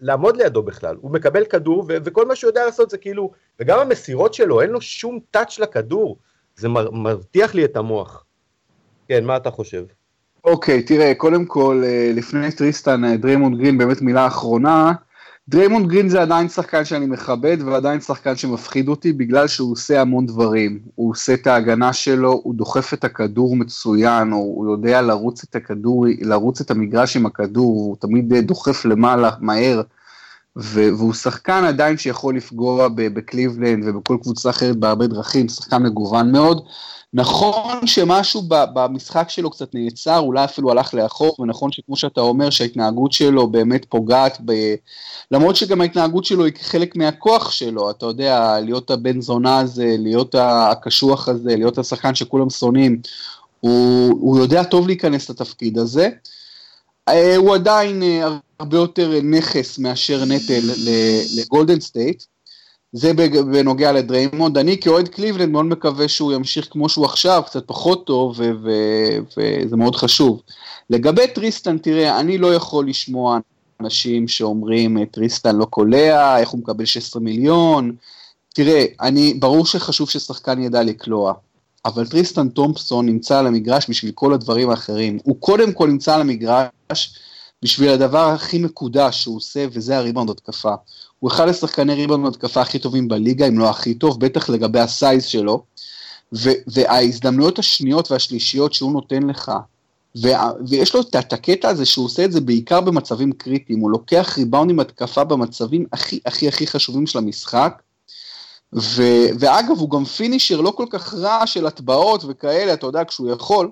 לעמוד 0.00 0.36
לידו 0.36 0.62
בכלל, 0.62 0.96
הוא 1.00 1.10
מקבל 1.10 1.44
כדור 1.44 1.84
ו- 1.88 1.96
וכל 2.04 2.26
מה 2.26 2.36
שהוא 2.36 2.48
יודע 2.48 2.64
לעשות 2.64 2.90
זה 2.90 2.98
כאילו, 2.98 3.30
וגם 3.60 3.78
המסירות 3.78 4.34
שלו, 4.34 4.60
אין 4.60 4.70
לו 4.70 4.80
שום 4.80 5.18
touch 5.30 5.58
לכדור, 5.58 6.16
זה 6.56 6.68
מרתיח 6.92 7.54
לי 7.54 7.64
את 7.64 7.76
המוח. 7.76 8.24
כן, 9.08 9.24
מה 9.24 9.36
אתה 9.36 9.50
חושב? 9.50 9.84
אוקיי, 10.44 10.78
okay, 10.78 10.88
תראה, 10.88 11.14
קודם 11.14 11.46
כל, 11.46 11.82
אה, 11.84 12.10
לפני 12.14 12.52
טריסטן, 12.52 13.04
אה, 13.04 13.16
דריימונד 13.16 13.58
גרין, 13.58 13.78
באמת 13.78 14.02
מילה 14.02 14.26
אחרונה, 14.26 14.92
דריימונד 15.48 15.88
גרין 15.88 16.08
זה 16.08 16.22
עדיין 16.22 16.48
שחקן 16.48 16.84
שאני 16.84 17.06
מכבד 17.06 17.56
ועדיין 17.64 18.00
שחקן 18.00 18.36
שמפחיד 18.36 18.88
אותי 18.88 19.12
בגלל 19.12 19.46
שהוא 19.46 19.72
עושה 19.72 20.00
המון 20.00 20.26
דברים. 20.26 20.78
הוא 20.94 21.10
עושה 21.10 21.34
את 21.34 21.46
ההגנה 21.46 21.92
שלו, 21.92 22.40
הוא 22.44 22.54
דוחף 22.54 22.94
את 22.94 23.04
הכדור 23.04 23.56
מצוין, 23.56 24.32
הוא, 24.32 24.56
הוא 24.56 24.72
יודע 24.72 25.02
לרוץ 25.02 25.44
את 25.44 25.56
הכדור, 25.56 26.06
לרוץ 26.20 26.60
את 26.60 26.70
המגרש 26.70 27.16
עם 27.16 27.26
הכדור, 27.26 27.64
הוא 27.64 27.96
תמיד 28.00 28.34
דוחף 28.34 28.84
למעלה 28.84 29.30
מהר, 29.40 29.82
ו, 30.56 30.80
והוא 30.98 31.14
שחקן 31.14 31.64
עדיין 31.64 31.96
שיכול 31.96 32.36
לפגוע 32.36 32.88
בקליבלנד 32.94 33.84
ובכל 33.86 34.16
קבוצה 34.22 34.50
אחרת 34.50 34.76
בהרבה 34.76 35.06
דרכים, 35.06 35.48
שחקן 35.48 35.82
מגוון 35.82 36.32
מאוד. 36.32 36.62
נכון 37.12 37.86
שמשהו 37.86 38.42
במשחק 38.48 39.30
שלו 39.30 39.50
קצת 39.50 39.74
נעצר, 39.74 40.18
אולי 40.18 40.44
אפילו 40.44 40.70
הלך 40.70 40.94
לאחור, 40.94 41.36
ונכון 41.40 41.72
שכמו 41.72 41.96
שאתה 41.96 42.20
אומר 42.20 42.50
שההתנהגות 42.50 43.12
שלו 43.12 43.46
באמת 43.46 43.86
פוגעת, 43.88 44.38
ב... 44.44 44.74
למרות 45.30 45.56
שגם 45.56 45.80
ההתנהגות 45.80 46.24
שלו 46.24 46.44
היא 46.44 46.52
חלק 46.62 46.96
מהכוח 46.96 47.50
שלו, 47.50 47.90
אתה 47.90 48.06
יודע, 48.06 48.60
להיות 48.60 48.90
הבן 48.90 49.20
זונה 49.20 49.58
הזה, 49.58 49.96
להיות 49.98 50.34
הקשוח 50.38 51.28
הזה, 51.28 51.56
להיות 51.56 51.78
השחקן 51.78 52.14
שכולם 52.14 52.50
שונאים, 52.50 53.00
הוא, 53.60 54.08
הוא 54.20 54.38
יודע 54.38 54.64
טוב 54.64 54.86
להיכנס 54.86 55.30
לתפקיד 55.30 55.78
הזה. 55.78 56.08
אה, 57.08 57.36
הוא 57.36 57.54
עדיין 57.54 58.02
אה, 58.02 58.28
הרבה 58.60 58.76
יותר 58.76 59.20
נכס 59.22 59.78
מאשר 59.78 60.24
נטל 60.24 60.60
לגולדן 61.36 61.80
סטייט. 61.80 62.22
זה 62.92 63.12
בנוגע 63.52 63.92
לדריימונד. 63.92 64.58
אני 64.58 64.80
כאוהד 64.80 65.08
קליבלנד 65.08 65.48
מאוד 65.48 65.64
מקווה 65.64 66.08
שהוא 66.08 66.32
ימשיך 66.32 66.68
כמו 66.70 66.88
שהוא 66.88 67.04
עכשיו, 67.04 67.42
קצת 67.46 67.66
פחות 67.66 68.06
טוב, 68.06 68.40
וזה 69.36 69.76
מאוד 69.76 69.96
חשוב. 69.96 70.42
לגבי 70.90 71.26
טריסטן, 71.34 71.78
תראה, 71.78 72.20
אני 72.20 72.38
לא 72.38 72.54
יכול 72.54 72.88
לשמוע 72.88 73.38
אנשים 73.80 74.28
שאומרים, 74.28 75.04
טריסטן 75.04 75.56
לא 75.56 75.64
קולע, 75.64 76.38
איך 76.38 76.48
הוא 76.48 76.60
מקבל 76.60 76.84
16 76.84 77.22
מיליון. 77.22 77.94
תראה, 78.54 78.84
אני, 79.00 79.34
ברור 79.34 79.66
שחשוב 79.66 80.10
ששחקן 80.10 80.62
ידע 80.62 80.82
לקלוע, 80.82 81.32
אבל 81.84 82.06
טריסטן 82.06 82.48
תומפסון 82.48 83.06
נמצא 83.06 83.38
על 83.38 83.46
המגרש 83.46 83.90
בשביל 83.90 84.12
כל 84.14 84.34
הדברים 84.34 84.70
האחרים. 84.70 85.18
הוא 85.22 85.36
קודם 85.40 85.72
כל 85.72 85.88
נמצא 85.88 86.14
על 86.14 86.20
המגרש 86.20 87.14
בשביל 87.62 87.88
הדבר 87.88 88.28
הכי 88.28 88.58
מקודש 88.58 89.22
שהוא 89.22 89.36
עושה, 89.36 89.66
וזה 89.72 89.98
הריבאונד 89.98 90.30
התקפה. 90.30 90.74
הוא 91.18 91.30
אחד 91.30 91.48
השחקני 91.48 91.94
ריבאונד 91.94 92.26
התקפה 92.26 92.60
הכי 92.60 92.78
טובים 92.78 93.08
בליגה, 93.08 93.48
אם 93.48 93.58
לא 93.58 93.70
הכי 93.70 93.94
טוב, 93.94 94.20
בטח 94.20 94.48
לגבי 94.48 94.80
ה 94.80 94.89
size 94.89 95.24
שלו, 95.24 95.62
ו- 96.32 96.58
וההזדמנויות 96.66 97.58
השניות 97.58 98.10
והשלישיות 98.10 98.72
שהוא 98.72 98.92
נותן 98.92 99.22
לך, 99.22 99.52
ו- 100.22 100.68
ויש 100.68 100.94
לו 100.94 101.00
את 101.00 101.32
הקטע 101.32 101.68
הזה 101.68 101.86
שהוא 101.86 102.04
עושה 102.06 102.24
את 102.24 102.32
זה 102.32 102.40
בעיקר 102.40 102.80
במצבים 102.80 103.32
קריטיים, 103.32 103.80
הוא 103.80 103.90
לוקח 103.90 104.34
ריבאונדים 104.38 104.80
התקפה 104.80 105.24
במצבים 105.24 105.86
הכי 105.92 106.20
הכי 106.26 106.48
הכי 106.48 106.66
חשובים 106.66 107.06
של 107.06 107.18
המשחק, 107.18 107.82
ו- 108.72 109.28
ואגב, 109.38 109.78
הוא 109.78 109.90
גם 109.90 110.04
finisher 110.04 110.60
לא 110.60 110.70
כל 110.70 110.86
כך 110.90 111.14
רע 111.14 111.46
של 111.46 111.66
הטבעות 111.66 112.24
וכאלה, 112.28 112.72
אתה 112.72 112.86
יודע, 112.86 113.04
כשהוא 113.04 113.30
יכול, 113.30 113.70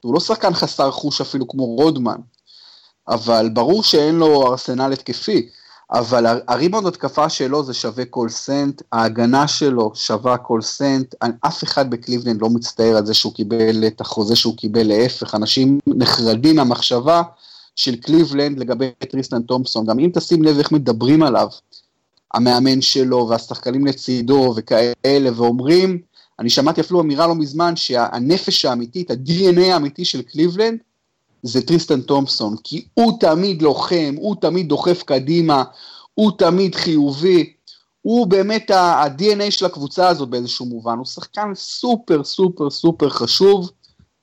הוא 0.00 0.14
לא 0.14 0.20
שחקן 0.20 0.54
חסר 0.54 0.90
חוש 0.90 1.20
אפילו 1.20 1.48
כמו 1.48 1.64
רודמן, 1.64 2.18
אבל 3.08 3.48
ברור 3.52 3.82
שאין 3.82 4.14
לו 4.14 4.46
ארסנל 4.46 4.92
התקפי, 4.92 5.48
אבל 5.92 6.26
הריבאונד 6.48 6.86
התקפה 6.86 7.28
שלו 7.28 7.64
זה 7.64 7.74
שווה 7.74 8.04
כל 8.04 8.28
סנט, 8.28 8.82
ההגנה 8.92 9.48
שלו 9.48 9.92
שווה 9.94 10.36
כל 10.36 10.62
סנט, 10.62 11.14
אף 11.40 11.64
אחד 11.64 11.90
בקליבלנד 11.90 12.42
לא 12.42 12.50
מצטער 12.50 12.96
על 12.96 13.06
זה 13.06 13.14
שהוא 13.14 13.32
קיבל 13.32 13.86
את 13.86 14.00
החוזה 14.00 14.36
שהוא 14.36 14.56
קיבל, 14.56 14.82
להפך, 14.86 15.34
אנשים 15.34 15.78
נחרדים 15.86 16.56
מהמחשבה 16.56 17.22
של 17.76 17.96
קליבלנד 17.96 18.58
לגבי 18.58 18.90
טריסטן 19.10 19.42
תומפסון, 19.42 19.86
גם 19.86 19.98
אם 19.98 20.10
תשים 20.14 20.42
לב 20.42 20.58
איך 20.58 20.72
מדברים 20.72 21.22
עליו, 21.22 21.48
המאמן 22.34 22.80
שלו 22.80 23.28
והשחקנים 23.28 23.86
לצידו 23.86 24.54
וכאלה, 24.56 25.30
ואומרים, 25.36 25.98
אני 26.38 26.50
שמעתי 26.50 26.80
אפילו 26.80 27.00
אמירה 27.00 27.26
לא 27.26 27.34
מזמן 27.34 27.76
שהנפש 27.76 28.64
האמיתית, 28.64 29.10
ה-DNA 29.10 29.72
האמיתי 29.72 30.04
של 30.04 30.22
קליבלנד, 30.22 30.78
זה 31.42 31.66
טריסטן 31.66 32.00
תומפסון, 32.00 32.56
כי 32.64 32.84
הוא 32.94 33.20
תמיד 33.20 33.62
לוחם, 33.62 34.14
הוא 34.16 34.36
תמיד 34.40 34.68
דוחף 34.68 35.02
קדימה, 35.02 35.64
הוא 36.14 36.32
תמיד 36.38 36.74
חיובי, 36.74 37.52
הוא 38.02 38.26
באמת 38.26 38.70
ה-DNA 38.70 39.50
של 39.50 39.66
הקבוצה 39.66 40.08
הזאת 40.08 40.28
באיזשהו 40.28 40.66
מובן, 40.66 40.98
הוא 40.98 41.06
שחקן 41.06 41.54
סופר 41.54 42.24
סופר 42.24 42.70
סופר 42.70 43.08
חשוב, 43.08 43.70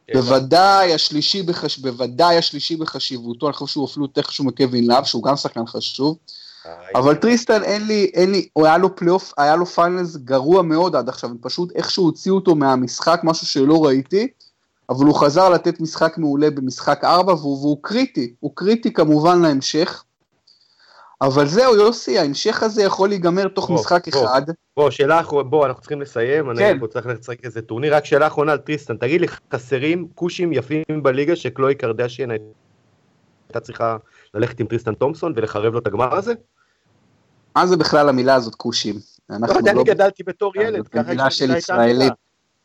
כן. 0.07 0.13
בוודאי 0.13 0.93
השלישי, 0.93 1.43
בחש... 1.43 1.77
בוודאי 1.77 2.37
השלישי 2.37 2.75
בחשיבותו, 2.75 3.47
אני 3.47 3.53
חושב 3.53 3.73
שהוא 3.73 3.85
אפילו 3.85 4.05
יותר 4.05 4.21
חשוב 4.21 4.47
מקווין 4.47 4.87
לאב, 4.87 5.03
שהוא 5.03 5.23
גם 5.23 5.35
שחקן 5.35 5.65
חשוב, 5.67 6.17
אבל 6.95 7.15
טריסטן 7.15 7.63
אין 7.63 7.87
לי, 7.87 8.11
אין 8.13 8.31
לי, 8.31 8.47
הוא 8.53 8.65
היה 8.65 8.77
לו 8.77 8.95
פלייאוף, 8.95 9.33
היה 9.37 9.55
לו 9.55 9.65
finals 9.65 10.15
גרוע 10.15 10.61
מאוד 10.61 10.95
עד 10.95 11.09
עכשיו, 11.09 11.29
פשוט 11.41 11.71
איכשהו 11.75 12.03
הוציאו 12.03 12.35
אותו 12.35 12.55
מהמשחק, 12.55 13.19
משהו 13.23 13.47
שלא 13.47 13.85
ראיתי, 13.85 14.27
אבל 14.89 15.05
הוא 15.05 15.15
חזר 15.15 15.49
לתת 15.49 15.81
משחק 15.81 16.17
מעולה 16.17 16.49
במשחק 16.49 17.03
4 17.03 17.33
והוא, 17.33 17.57
והוא 17.57 17.77
קריטי, 17.81 18.33
הוא 18.39 18.51
קריטי 18.55 18.93
כמובן 18.93 19.41
להמשך. 19.41 20.03
אבל 21.21 21.47
זהו 21.47 21.75
יוסי, 21.75 22.19
ההמשך 22.19 22.63
הזה 22.63 22.83
יכול 22.83 23.09
להיגמר 23.09 23.47
תוך 23.47 23.67
בוא, 23.67 23.75
משחק 23.75 24.07
בוא, 24.07 24.25
אחד. 24.25 24.41
בוא, 24.77 24.89
שאלה 24.89 25.19
אחרונה, 25.19 25.49
בוא, 25.49 25.65
אנחנו 25.65 25.81
צריכים 25.81 26.01
לסיים, 26.01 26.55
כן. 26.55 26.65
אני 26.65 26.79
פה 26.79 26.87
צריך 26.87 27.05
לשחק 27.05 27.45
איזה 27.45 27.61
טורניר, 27.61 27.95
רק 27.95 28.05
שאלה 28.05 28.27
אחרונה 28.27 28.51
על 28.51 28.57
טריסטן, 28.57 28.97
תגיד 28.97 29.21
לי, 29.21 29.27
חסרים 29.53 30.07
כושים 30.15 30.53
יפים 30.53 30.83
בליגה 31.03 31.35
שקלוי 31.35 31.75
קרדשיין 31.75 32.31
הייתה 32.31 33.59
צריכה 33.59 33.97
ללכת 34.33 34.59
עם 34.59 34.67
טריסטן 34.67 34.93
תומפסון 34.93 35.33
ולחרב 35.35 35.73
לו 35.73 35.79
את 35.79 35.87
הגמר 35.87 36.15
הזה? 36.15 36.33
מה 37.55 37.67
זה 37.67 37.77
בכלל 37.77 38.09
המילה 38.09 38.35
הזאת 38.35 38.55
כושים? 38.55 38.95
לא 39.29 39.53
יודע, 39.53 39.71
אני 39.71 39.83
גדלתי 39.83 40.23
בתור 40.23 40.53
ילד, 40.55 40.87
ככה 40.87 41.03
מילה 41.03 41.31
של 41.31 41.55
ישראלית. 41.55 42.13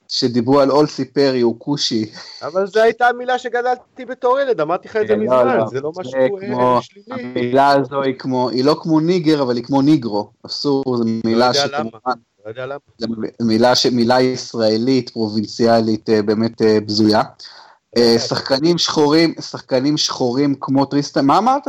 שדיברו 0.08 0.60
על 0.60 0.70
אולסי 0.70 1.04
פרי 1.04 1.40
הוא 1.40 1.56
כושי. 1.58 2.10
אבל 2.42 2.66
זו 2.66 2.80
הייתה 2.80 3.08
המילה 3.08 3.38
שגדלתי 3.38 4.04
בתור 4.04 4.40
ילד, 4.40 4.60
אמרתי 4.60 4.88
לך 4.88 4.96
את 4.96 5.06
זה 5.08 5.14
כן, 5.14 5.20
לא, 5.20 5.24
מזמן, 5.24 5.56
לא. 5.58 5.66
זה 5.66 5.80
לא 5.80 5.92
משהו 5.96 6.14
אה, 6.14 6.82
שלילי. 6.82 7.22
המילה 7.22 7.70
הזו 7.70 8.02
היא 8.02 8.14
כמו, 8.18 8.48
היא 8.48 8.64
לא 8.64 8.76
כמו 8.82 9.00
nigger, 9.00 9.42
אבל 9.42 9.56
היא 9.56 9.64
כמו 9.64 9.82
negro, 9.82 10.30
אסור, 10.46 10.96
זו 10.96 11.04
מילה 11.24 11.54
שכמובן... 11.54 12.12
לא 12.44 12.50
יודע 12.50 12.66
למה. 12.66 12.78
זו 12.98 13.06
מילה, 13.42 13.72
מילה 13.92 14.20
ישראלית, 14.20 15.10
פרובינציאלית, 15.10 16.10
אה, 16.10 16.22
באמת 16.22 16.62
אה, 16.62 16.78
בזויה. 16.80 17.22
שחקנים 18.18 18.78
שחורים, 18.78 19.34
שחקנים 19.40 19.96
שחורים 19.96 20.54
כמו 20.60 20.84
טריסטן, 20.84 21.26
מה 21.26 21.38
אמרת? 21.38 21.62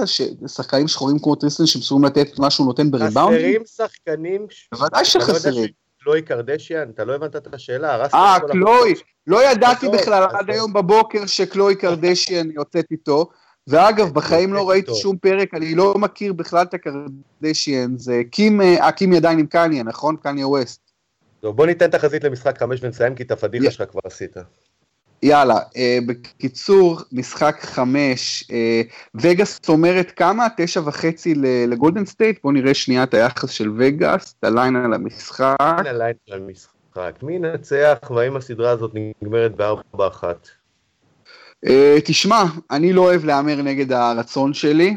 שחקנים 0.47 0.87
שחורים 0.87 1.19
כמו 1.19 1.35
טריסטן 1.35 1.65
שמסורים 1.65 2.03
לתת 2.05 2.39
מה 2.39 2.49
שהוא 2.49 2.67
נותן 2.67 2.91
בריבאונדים? 2.91 3.63
חסרים 3.63 3.87
שחקנים... 3.87 4.47
בוודאי 4.71 5.05
שחסרים. 5.05 5.84
קלוי 6.05 6.21
קרדשיאן? 6.21 6.89
אתה 6.89 7.05
לא 7.05 7.15
הבנת 7.15 7.35
את 7.35 7.53
השאלה, 7.53 8.07
אה, 8.13 8.37
קלוי, 8.51 8.93
לא 9.27 9.51
ידעתי 9.51 9.89
בכלל 9.89 10.23
עד 10.33 10.49
היום 10.49 10.73
בבוקר 10.73 11.25
שקלוי 11.25 11.75
קרדשיאן 11.75 12.51
יוצאת 12.51 12.85
איתו. 12.91 13.29
ואגב, 13.67 14.13
בחיים 14.13 14.53
לא 14.53 14.69
ראיתי 14.69 14.91
שום 14.95 15.17
פרק, 15.17 15.53
אני 15.53 15.75
לא 15.75 15.93
מכיר 15.97 16.33
בכלל 16.33 16.61
את 16.61 16.73
הקרדשיאן, 16.73 17.97
זה 17.97 18.21
קים, 18.31 18.61
אה, 18.61 18.91
קים 18.91 19.13
ידיים 19.13 19.39
עם 19.39 19.45
קניה, 19.45 19.83
נכון? 19.83 20.15
קניה 20.15 20.47
ווסט. 20.47 20.81
טוב, 21.39 21.55
בוא 21.55 21.65
ניתן 21.65 21.89
תחזית 21.89 22.23
למשחק 22.23 22.57
חמש 22.57 22.83
ונסיים, 22.83 23.15
כי 23.15 23.23
את 23.23 23.31
הפדיחה 23.31 23.71
שלך 23.71 23.91
כבר 23.91 24.01
עשית. 24.03 24.37
יאללה, 25.23 25.59
אה, 25.77 25.99
בקיצור, 26.05 27.01
משחק 27.11 27.57
חמש, 27.61 28.43
אה, 28.51 28.81
וגאס 29.15 29.59
אומרת 29.69 30.11
כמה? 30.11 30.47
תשע 30.57 30.81
וחצי 30.85 31.33
לגולדן 31.67 32.05
סטייט? 32.05 32.39
בואו 32.43 32.53
נראה 32.53 32.73
שנייה 32.73 33.03
את 33.03 33.13
היחס 33.13 33.49
של 33.49 33.71
וגאס, 33.77 34.35
את 34.39 34.43
הליין 34.43 34.75
על 34.75 34.93
המשחק. 34.93 35.55
הליין 35.59 36.15
על 36.31 36.41
המשחק. 36.41 37.23
מי 37.23 37.33
ינצח 37.33 37.97
והאם 38.15 38.35
הסדרה 38.35 38.71
הזאת 38.71 38.91
נגמרת 39.21 39.55
בארבע 39.55 40.07
אחת? 40.07 40.47
אה, 41.65 41.97
תשמע, 42.05 42.43
אני 42.71 42.93
לא 42.93 43.01
אוהב 43.01 43.25
להמר 43.25 43.61
נגד 43.61 43.91
הרצון 43.91 44.53
שלי, 44.53 44.95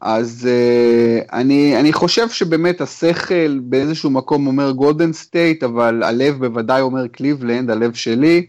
אז 0.00 0.48
uh, 0.48 1.32
אני, 1.32 1.80
אני 1.80 1.92
חושב 1.92 2.28
שבאמת 2.28 2.80
השכל 2.80 3.58
באיזשהו 3.58 4.10
מקום 4.10 4.46
אומר 4.46 4.70
גולדן 4.70 5.12
סטייט, 5.12 5.62
אבל 5.62 6.02
הלב 6.02 6.46
בוודאי 6.46 6.80
אומר 6.80 7.06
קליבלנד, 7.08 7.70
הלב 7.70 7.94
שלי. 7.94 8.46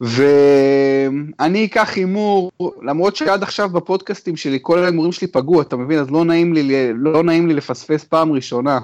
ואני 0.00 1.64
אקח 1.64 1.96
הימור, 1.96 2.50
למרות 2.82 3.16
שעד 3.16 3.42
עכשיו 3.42 3.68
בפודקאסטים 3.68 4.36
שלי 4.36 4.58
כל 4.62 4.78
ההימורים 4.78 5.12
שלי 5.12 5.26
פגעו, 5.26 5.62
אתה 5.62 5.76
מבין? 5.76 5.98
אז 5.98 6.10
לא 6.10 6.24
נעים 6.24 6.52
לי, 6.52 6.92
לא 6.94 7.22
נעים 7.22 7.46
לי 7.48 7.54
לפספס 7.54 8.04
פעם 8.04 8.32
ראשונה 8.32 8.78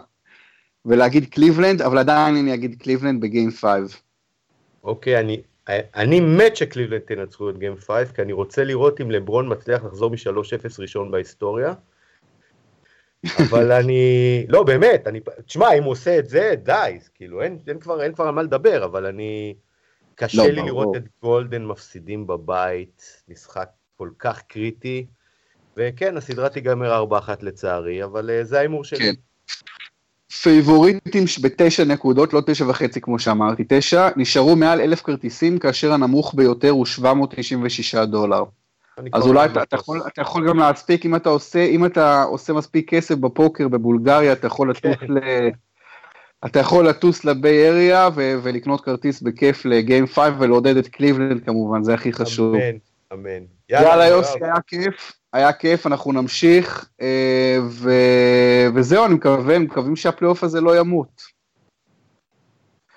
ולהגיד 0.85 1.25
קליבלנד, 1.31 1.83
אבל 1.83 1.99
עדיין 1.99 2.37
אני 2.37 2.55
אגיד 2.55 2.83
קליבלנד 2.83 3.21
בגיים 3.21 3.51
5. 3.51 4.03
אוקיי, 4.85 5.21
אני, 5.21 5.41
אני 5.69 6.21
מת 6.21 6.57
שקליבלנד 6.57 7.01
תנצחו 7.01 7.51
את 7.51 7.59
גיים 7.59 7.77
5, 7.77 8.09
כי 8.15 8.23
אני 8.23 8.33
רוצה 8.33 8.65
לראות 8.65 9.01
אם 9.01 9.11
לברון 9.11 9.53
מצליח 9.53 9.85
לחזור 9.85 10.11
מ-3-0 10.11 10.77
ראשון 10.79 11.11
בהיסטוריה. 11.11 11.75
אבל 13.39 13.73
אני, 13.81 14.45
לא 14.49 14.63
באמת, 14.63 15.07
אני, 15.07 15.21
תשמע, 15.47 15.73
אם 15.73 15.83
הוא 15.83 15.93
עושה 15.93 16.19
את 16.19 16.29
זה, 16.29 16.55
די, 16.63 16.99
כאילו, 17.15 17.43
אין, 17.43 17.59
אין, 17.69 17.79
כבר, 17.79 18.03
אין 18.03 18.13
כבר 18.13 18.25
על 18.25 18.31
מה 18.31 18.43
לדבר, 18.43 18.85
אבל 18.85 19.07
אני... 19.07 19.55
קשה 20.15 20.39
לא, 20.39 20.49
לי 20.49 20.55
ברור. 20.55 20.67
לראות 20.67 20.97
את 20.97 21.03
גולדן 21.23 21.65
מפסידים 21.65 22.27
בבית, 22.27 23.23
משחק 23.29 23.69
כל 23.97 24.09
כך 24.19 24.43
קריטי, 24.43 25.07
וכן, 25.77 26.17
הסדרה 26.17 26.49
תיגמר 26.49 27.05
4-1 27.11 27.29
לצערי, 27.43 28.05
אבל 28.05 28.31
uh, 28.31 28.45
זה 28.45 28.59
ההימור 28.59 28.85
שלי. 28.85 28.99
כן. 28.99 29.13
פייבוריטים 30.43 31.25
בתשע 31.43 31.85
נקודות, 31.85 32.33
לא 32.33 32.41
תשע 32.47 32.65
וחצי 32.69 33.01
כמו 33.01 33.19
שאמרתי, 33.19 33.65
תשע, 33.69 34.09
נשארו 34.17 34.57
מעל 34.57 34.81
אלף 34.81 35.03
כרטיסים, 35.03 35.59
כאשר 35.59 35.93
הנמוך 35.93 36.35
ביותר 36.35 36.71
הוא 36.71 36.87
796 36.87 37.95
דולר. 37.95 38.45
אז 39.13 39.27
אולי 39.27 39.47
אתה, 39.47 39.63
אתה, 39.63 39.77
יכול, 39.77 40.03
אתה 40.07 40.23
יכול 40.23 40.49
גם 40.49 40.59
להספיק, 40.59 41.07
אם 41.07 41.17
אתה 41.17 41.29
עושה, 41.29 41.65
אם 41.65 41.85
אתה 41.87 42.23
עושה 42.23 42.53
מספיק 42.53 42.91
כסף 42.91 43.15
בפוקר 43.15 43.69
בבולגריה, 43.69 44.33
אתה 44.33 44.47
יכול 44.47 44.75
כן. 44.75 44.93
ל... 45.09 45.19
אתה 46.47 46.59
יכול 46.59 46.89
לטוס 46.89 47.25
ל 47.25 47.36
Bay 47.36 47.69
Area 47.69 48.09
ו- 48.15 48.35
ולקנות 48.43 48.81
כרטיס 48.81 49.23
בכיף 49.23 49.65
ל 49.65 49.73
game 49.73 50.07
5 50.07 50.19
ולעודד 50.39 50.77
את 50.77 50.89
קליבלנד 50.89 51.45
כמובן, 51.45 51.83
זה 51.83 51.95
הכי 51.95 52.13
חשוב. 52.13 52.55
אמן, 52.55 52.77
אמן. 53.13 53.45
יאללה, 53.69 53.89
יאללה 53.89 54.07
יוסי, 54.07 54.39
היה 54.45 54.61
כיף, 54.67 55.13
היה 55.33 55.53
כיף, 55.53 55.87
אנחנו 55.87 56.13
נמשיך, 56.13 56.89
אה, 57.01 57.59
ו- 57.69 58.67
וזהו, 58.75 59.05
אני 59.07 59.15
מקווה, 59.15 59.59
מקווים 59.59 59.97
שהפלייאוף 59.97 60.45
הזה 60.45 60.61
לא 60.61 60.79
ימות. 60.79 61.23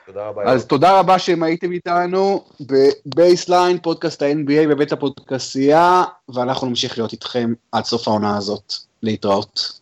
תודה 0.05 0.27
רבה. 0.27 0.43
אז 0.43 0.61
יום. 0.61 0.69
תודה 0.69 0.99
רבה 0.99 1.19
שהם 1.19 1.43
הייתם 1.43 1.71
איתנו 1.71 2.45
בבייסליין, 2.61 3.77
פודקאסט 3.79 4.21
ה-NBA 4.21 4.67
בבית 4.69 4.91
הפודקסייה, 4.91 6.03
ואנחנו 6.35 6.67
נמשיך 6.67 6.97
להיות 6.97 7.11
איתכם 7.11 7.53
עד 7.71 7.83
סוף 7.83 8.07
העונה 8.07 8.37
הזאת. 8.37 8.73
להתראות. 9.03 9.79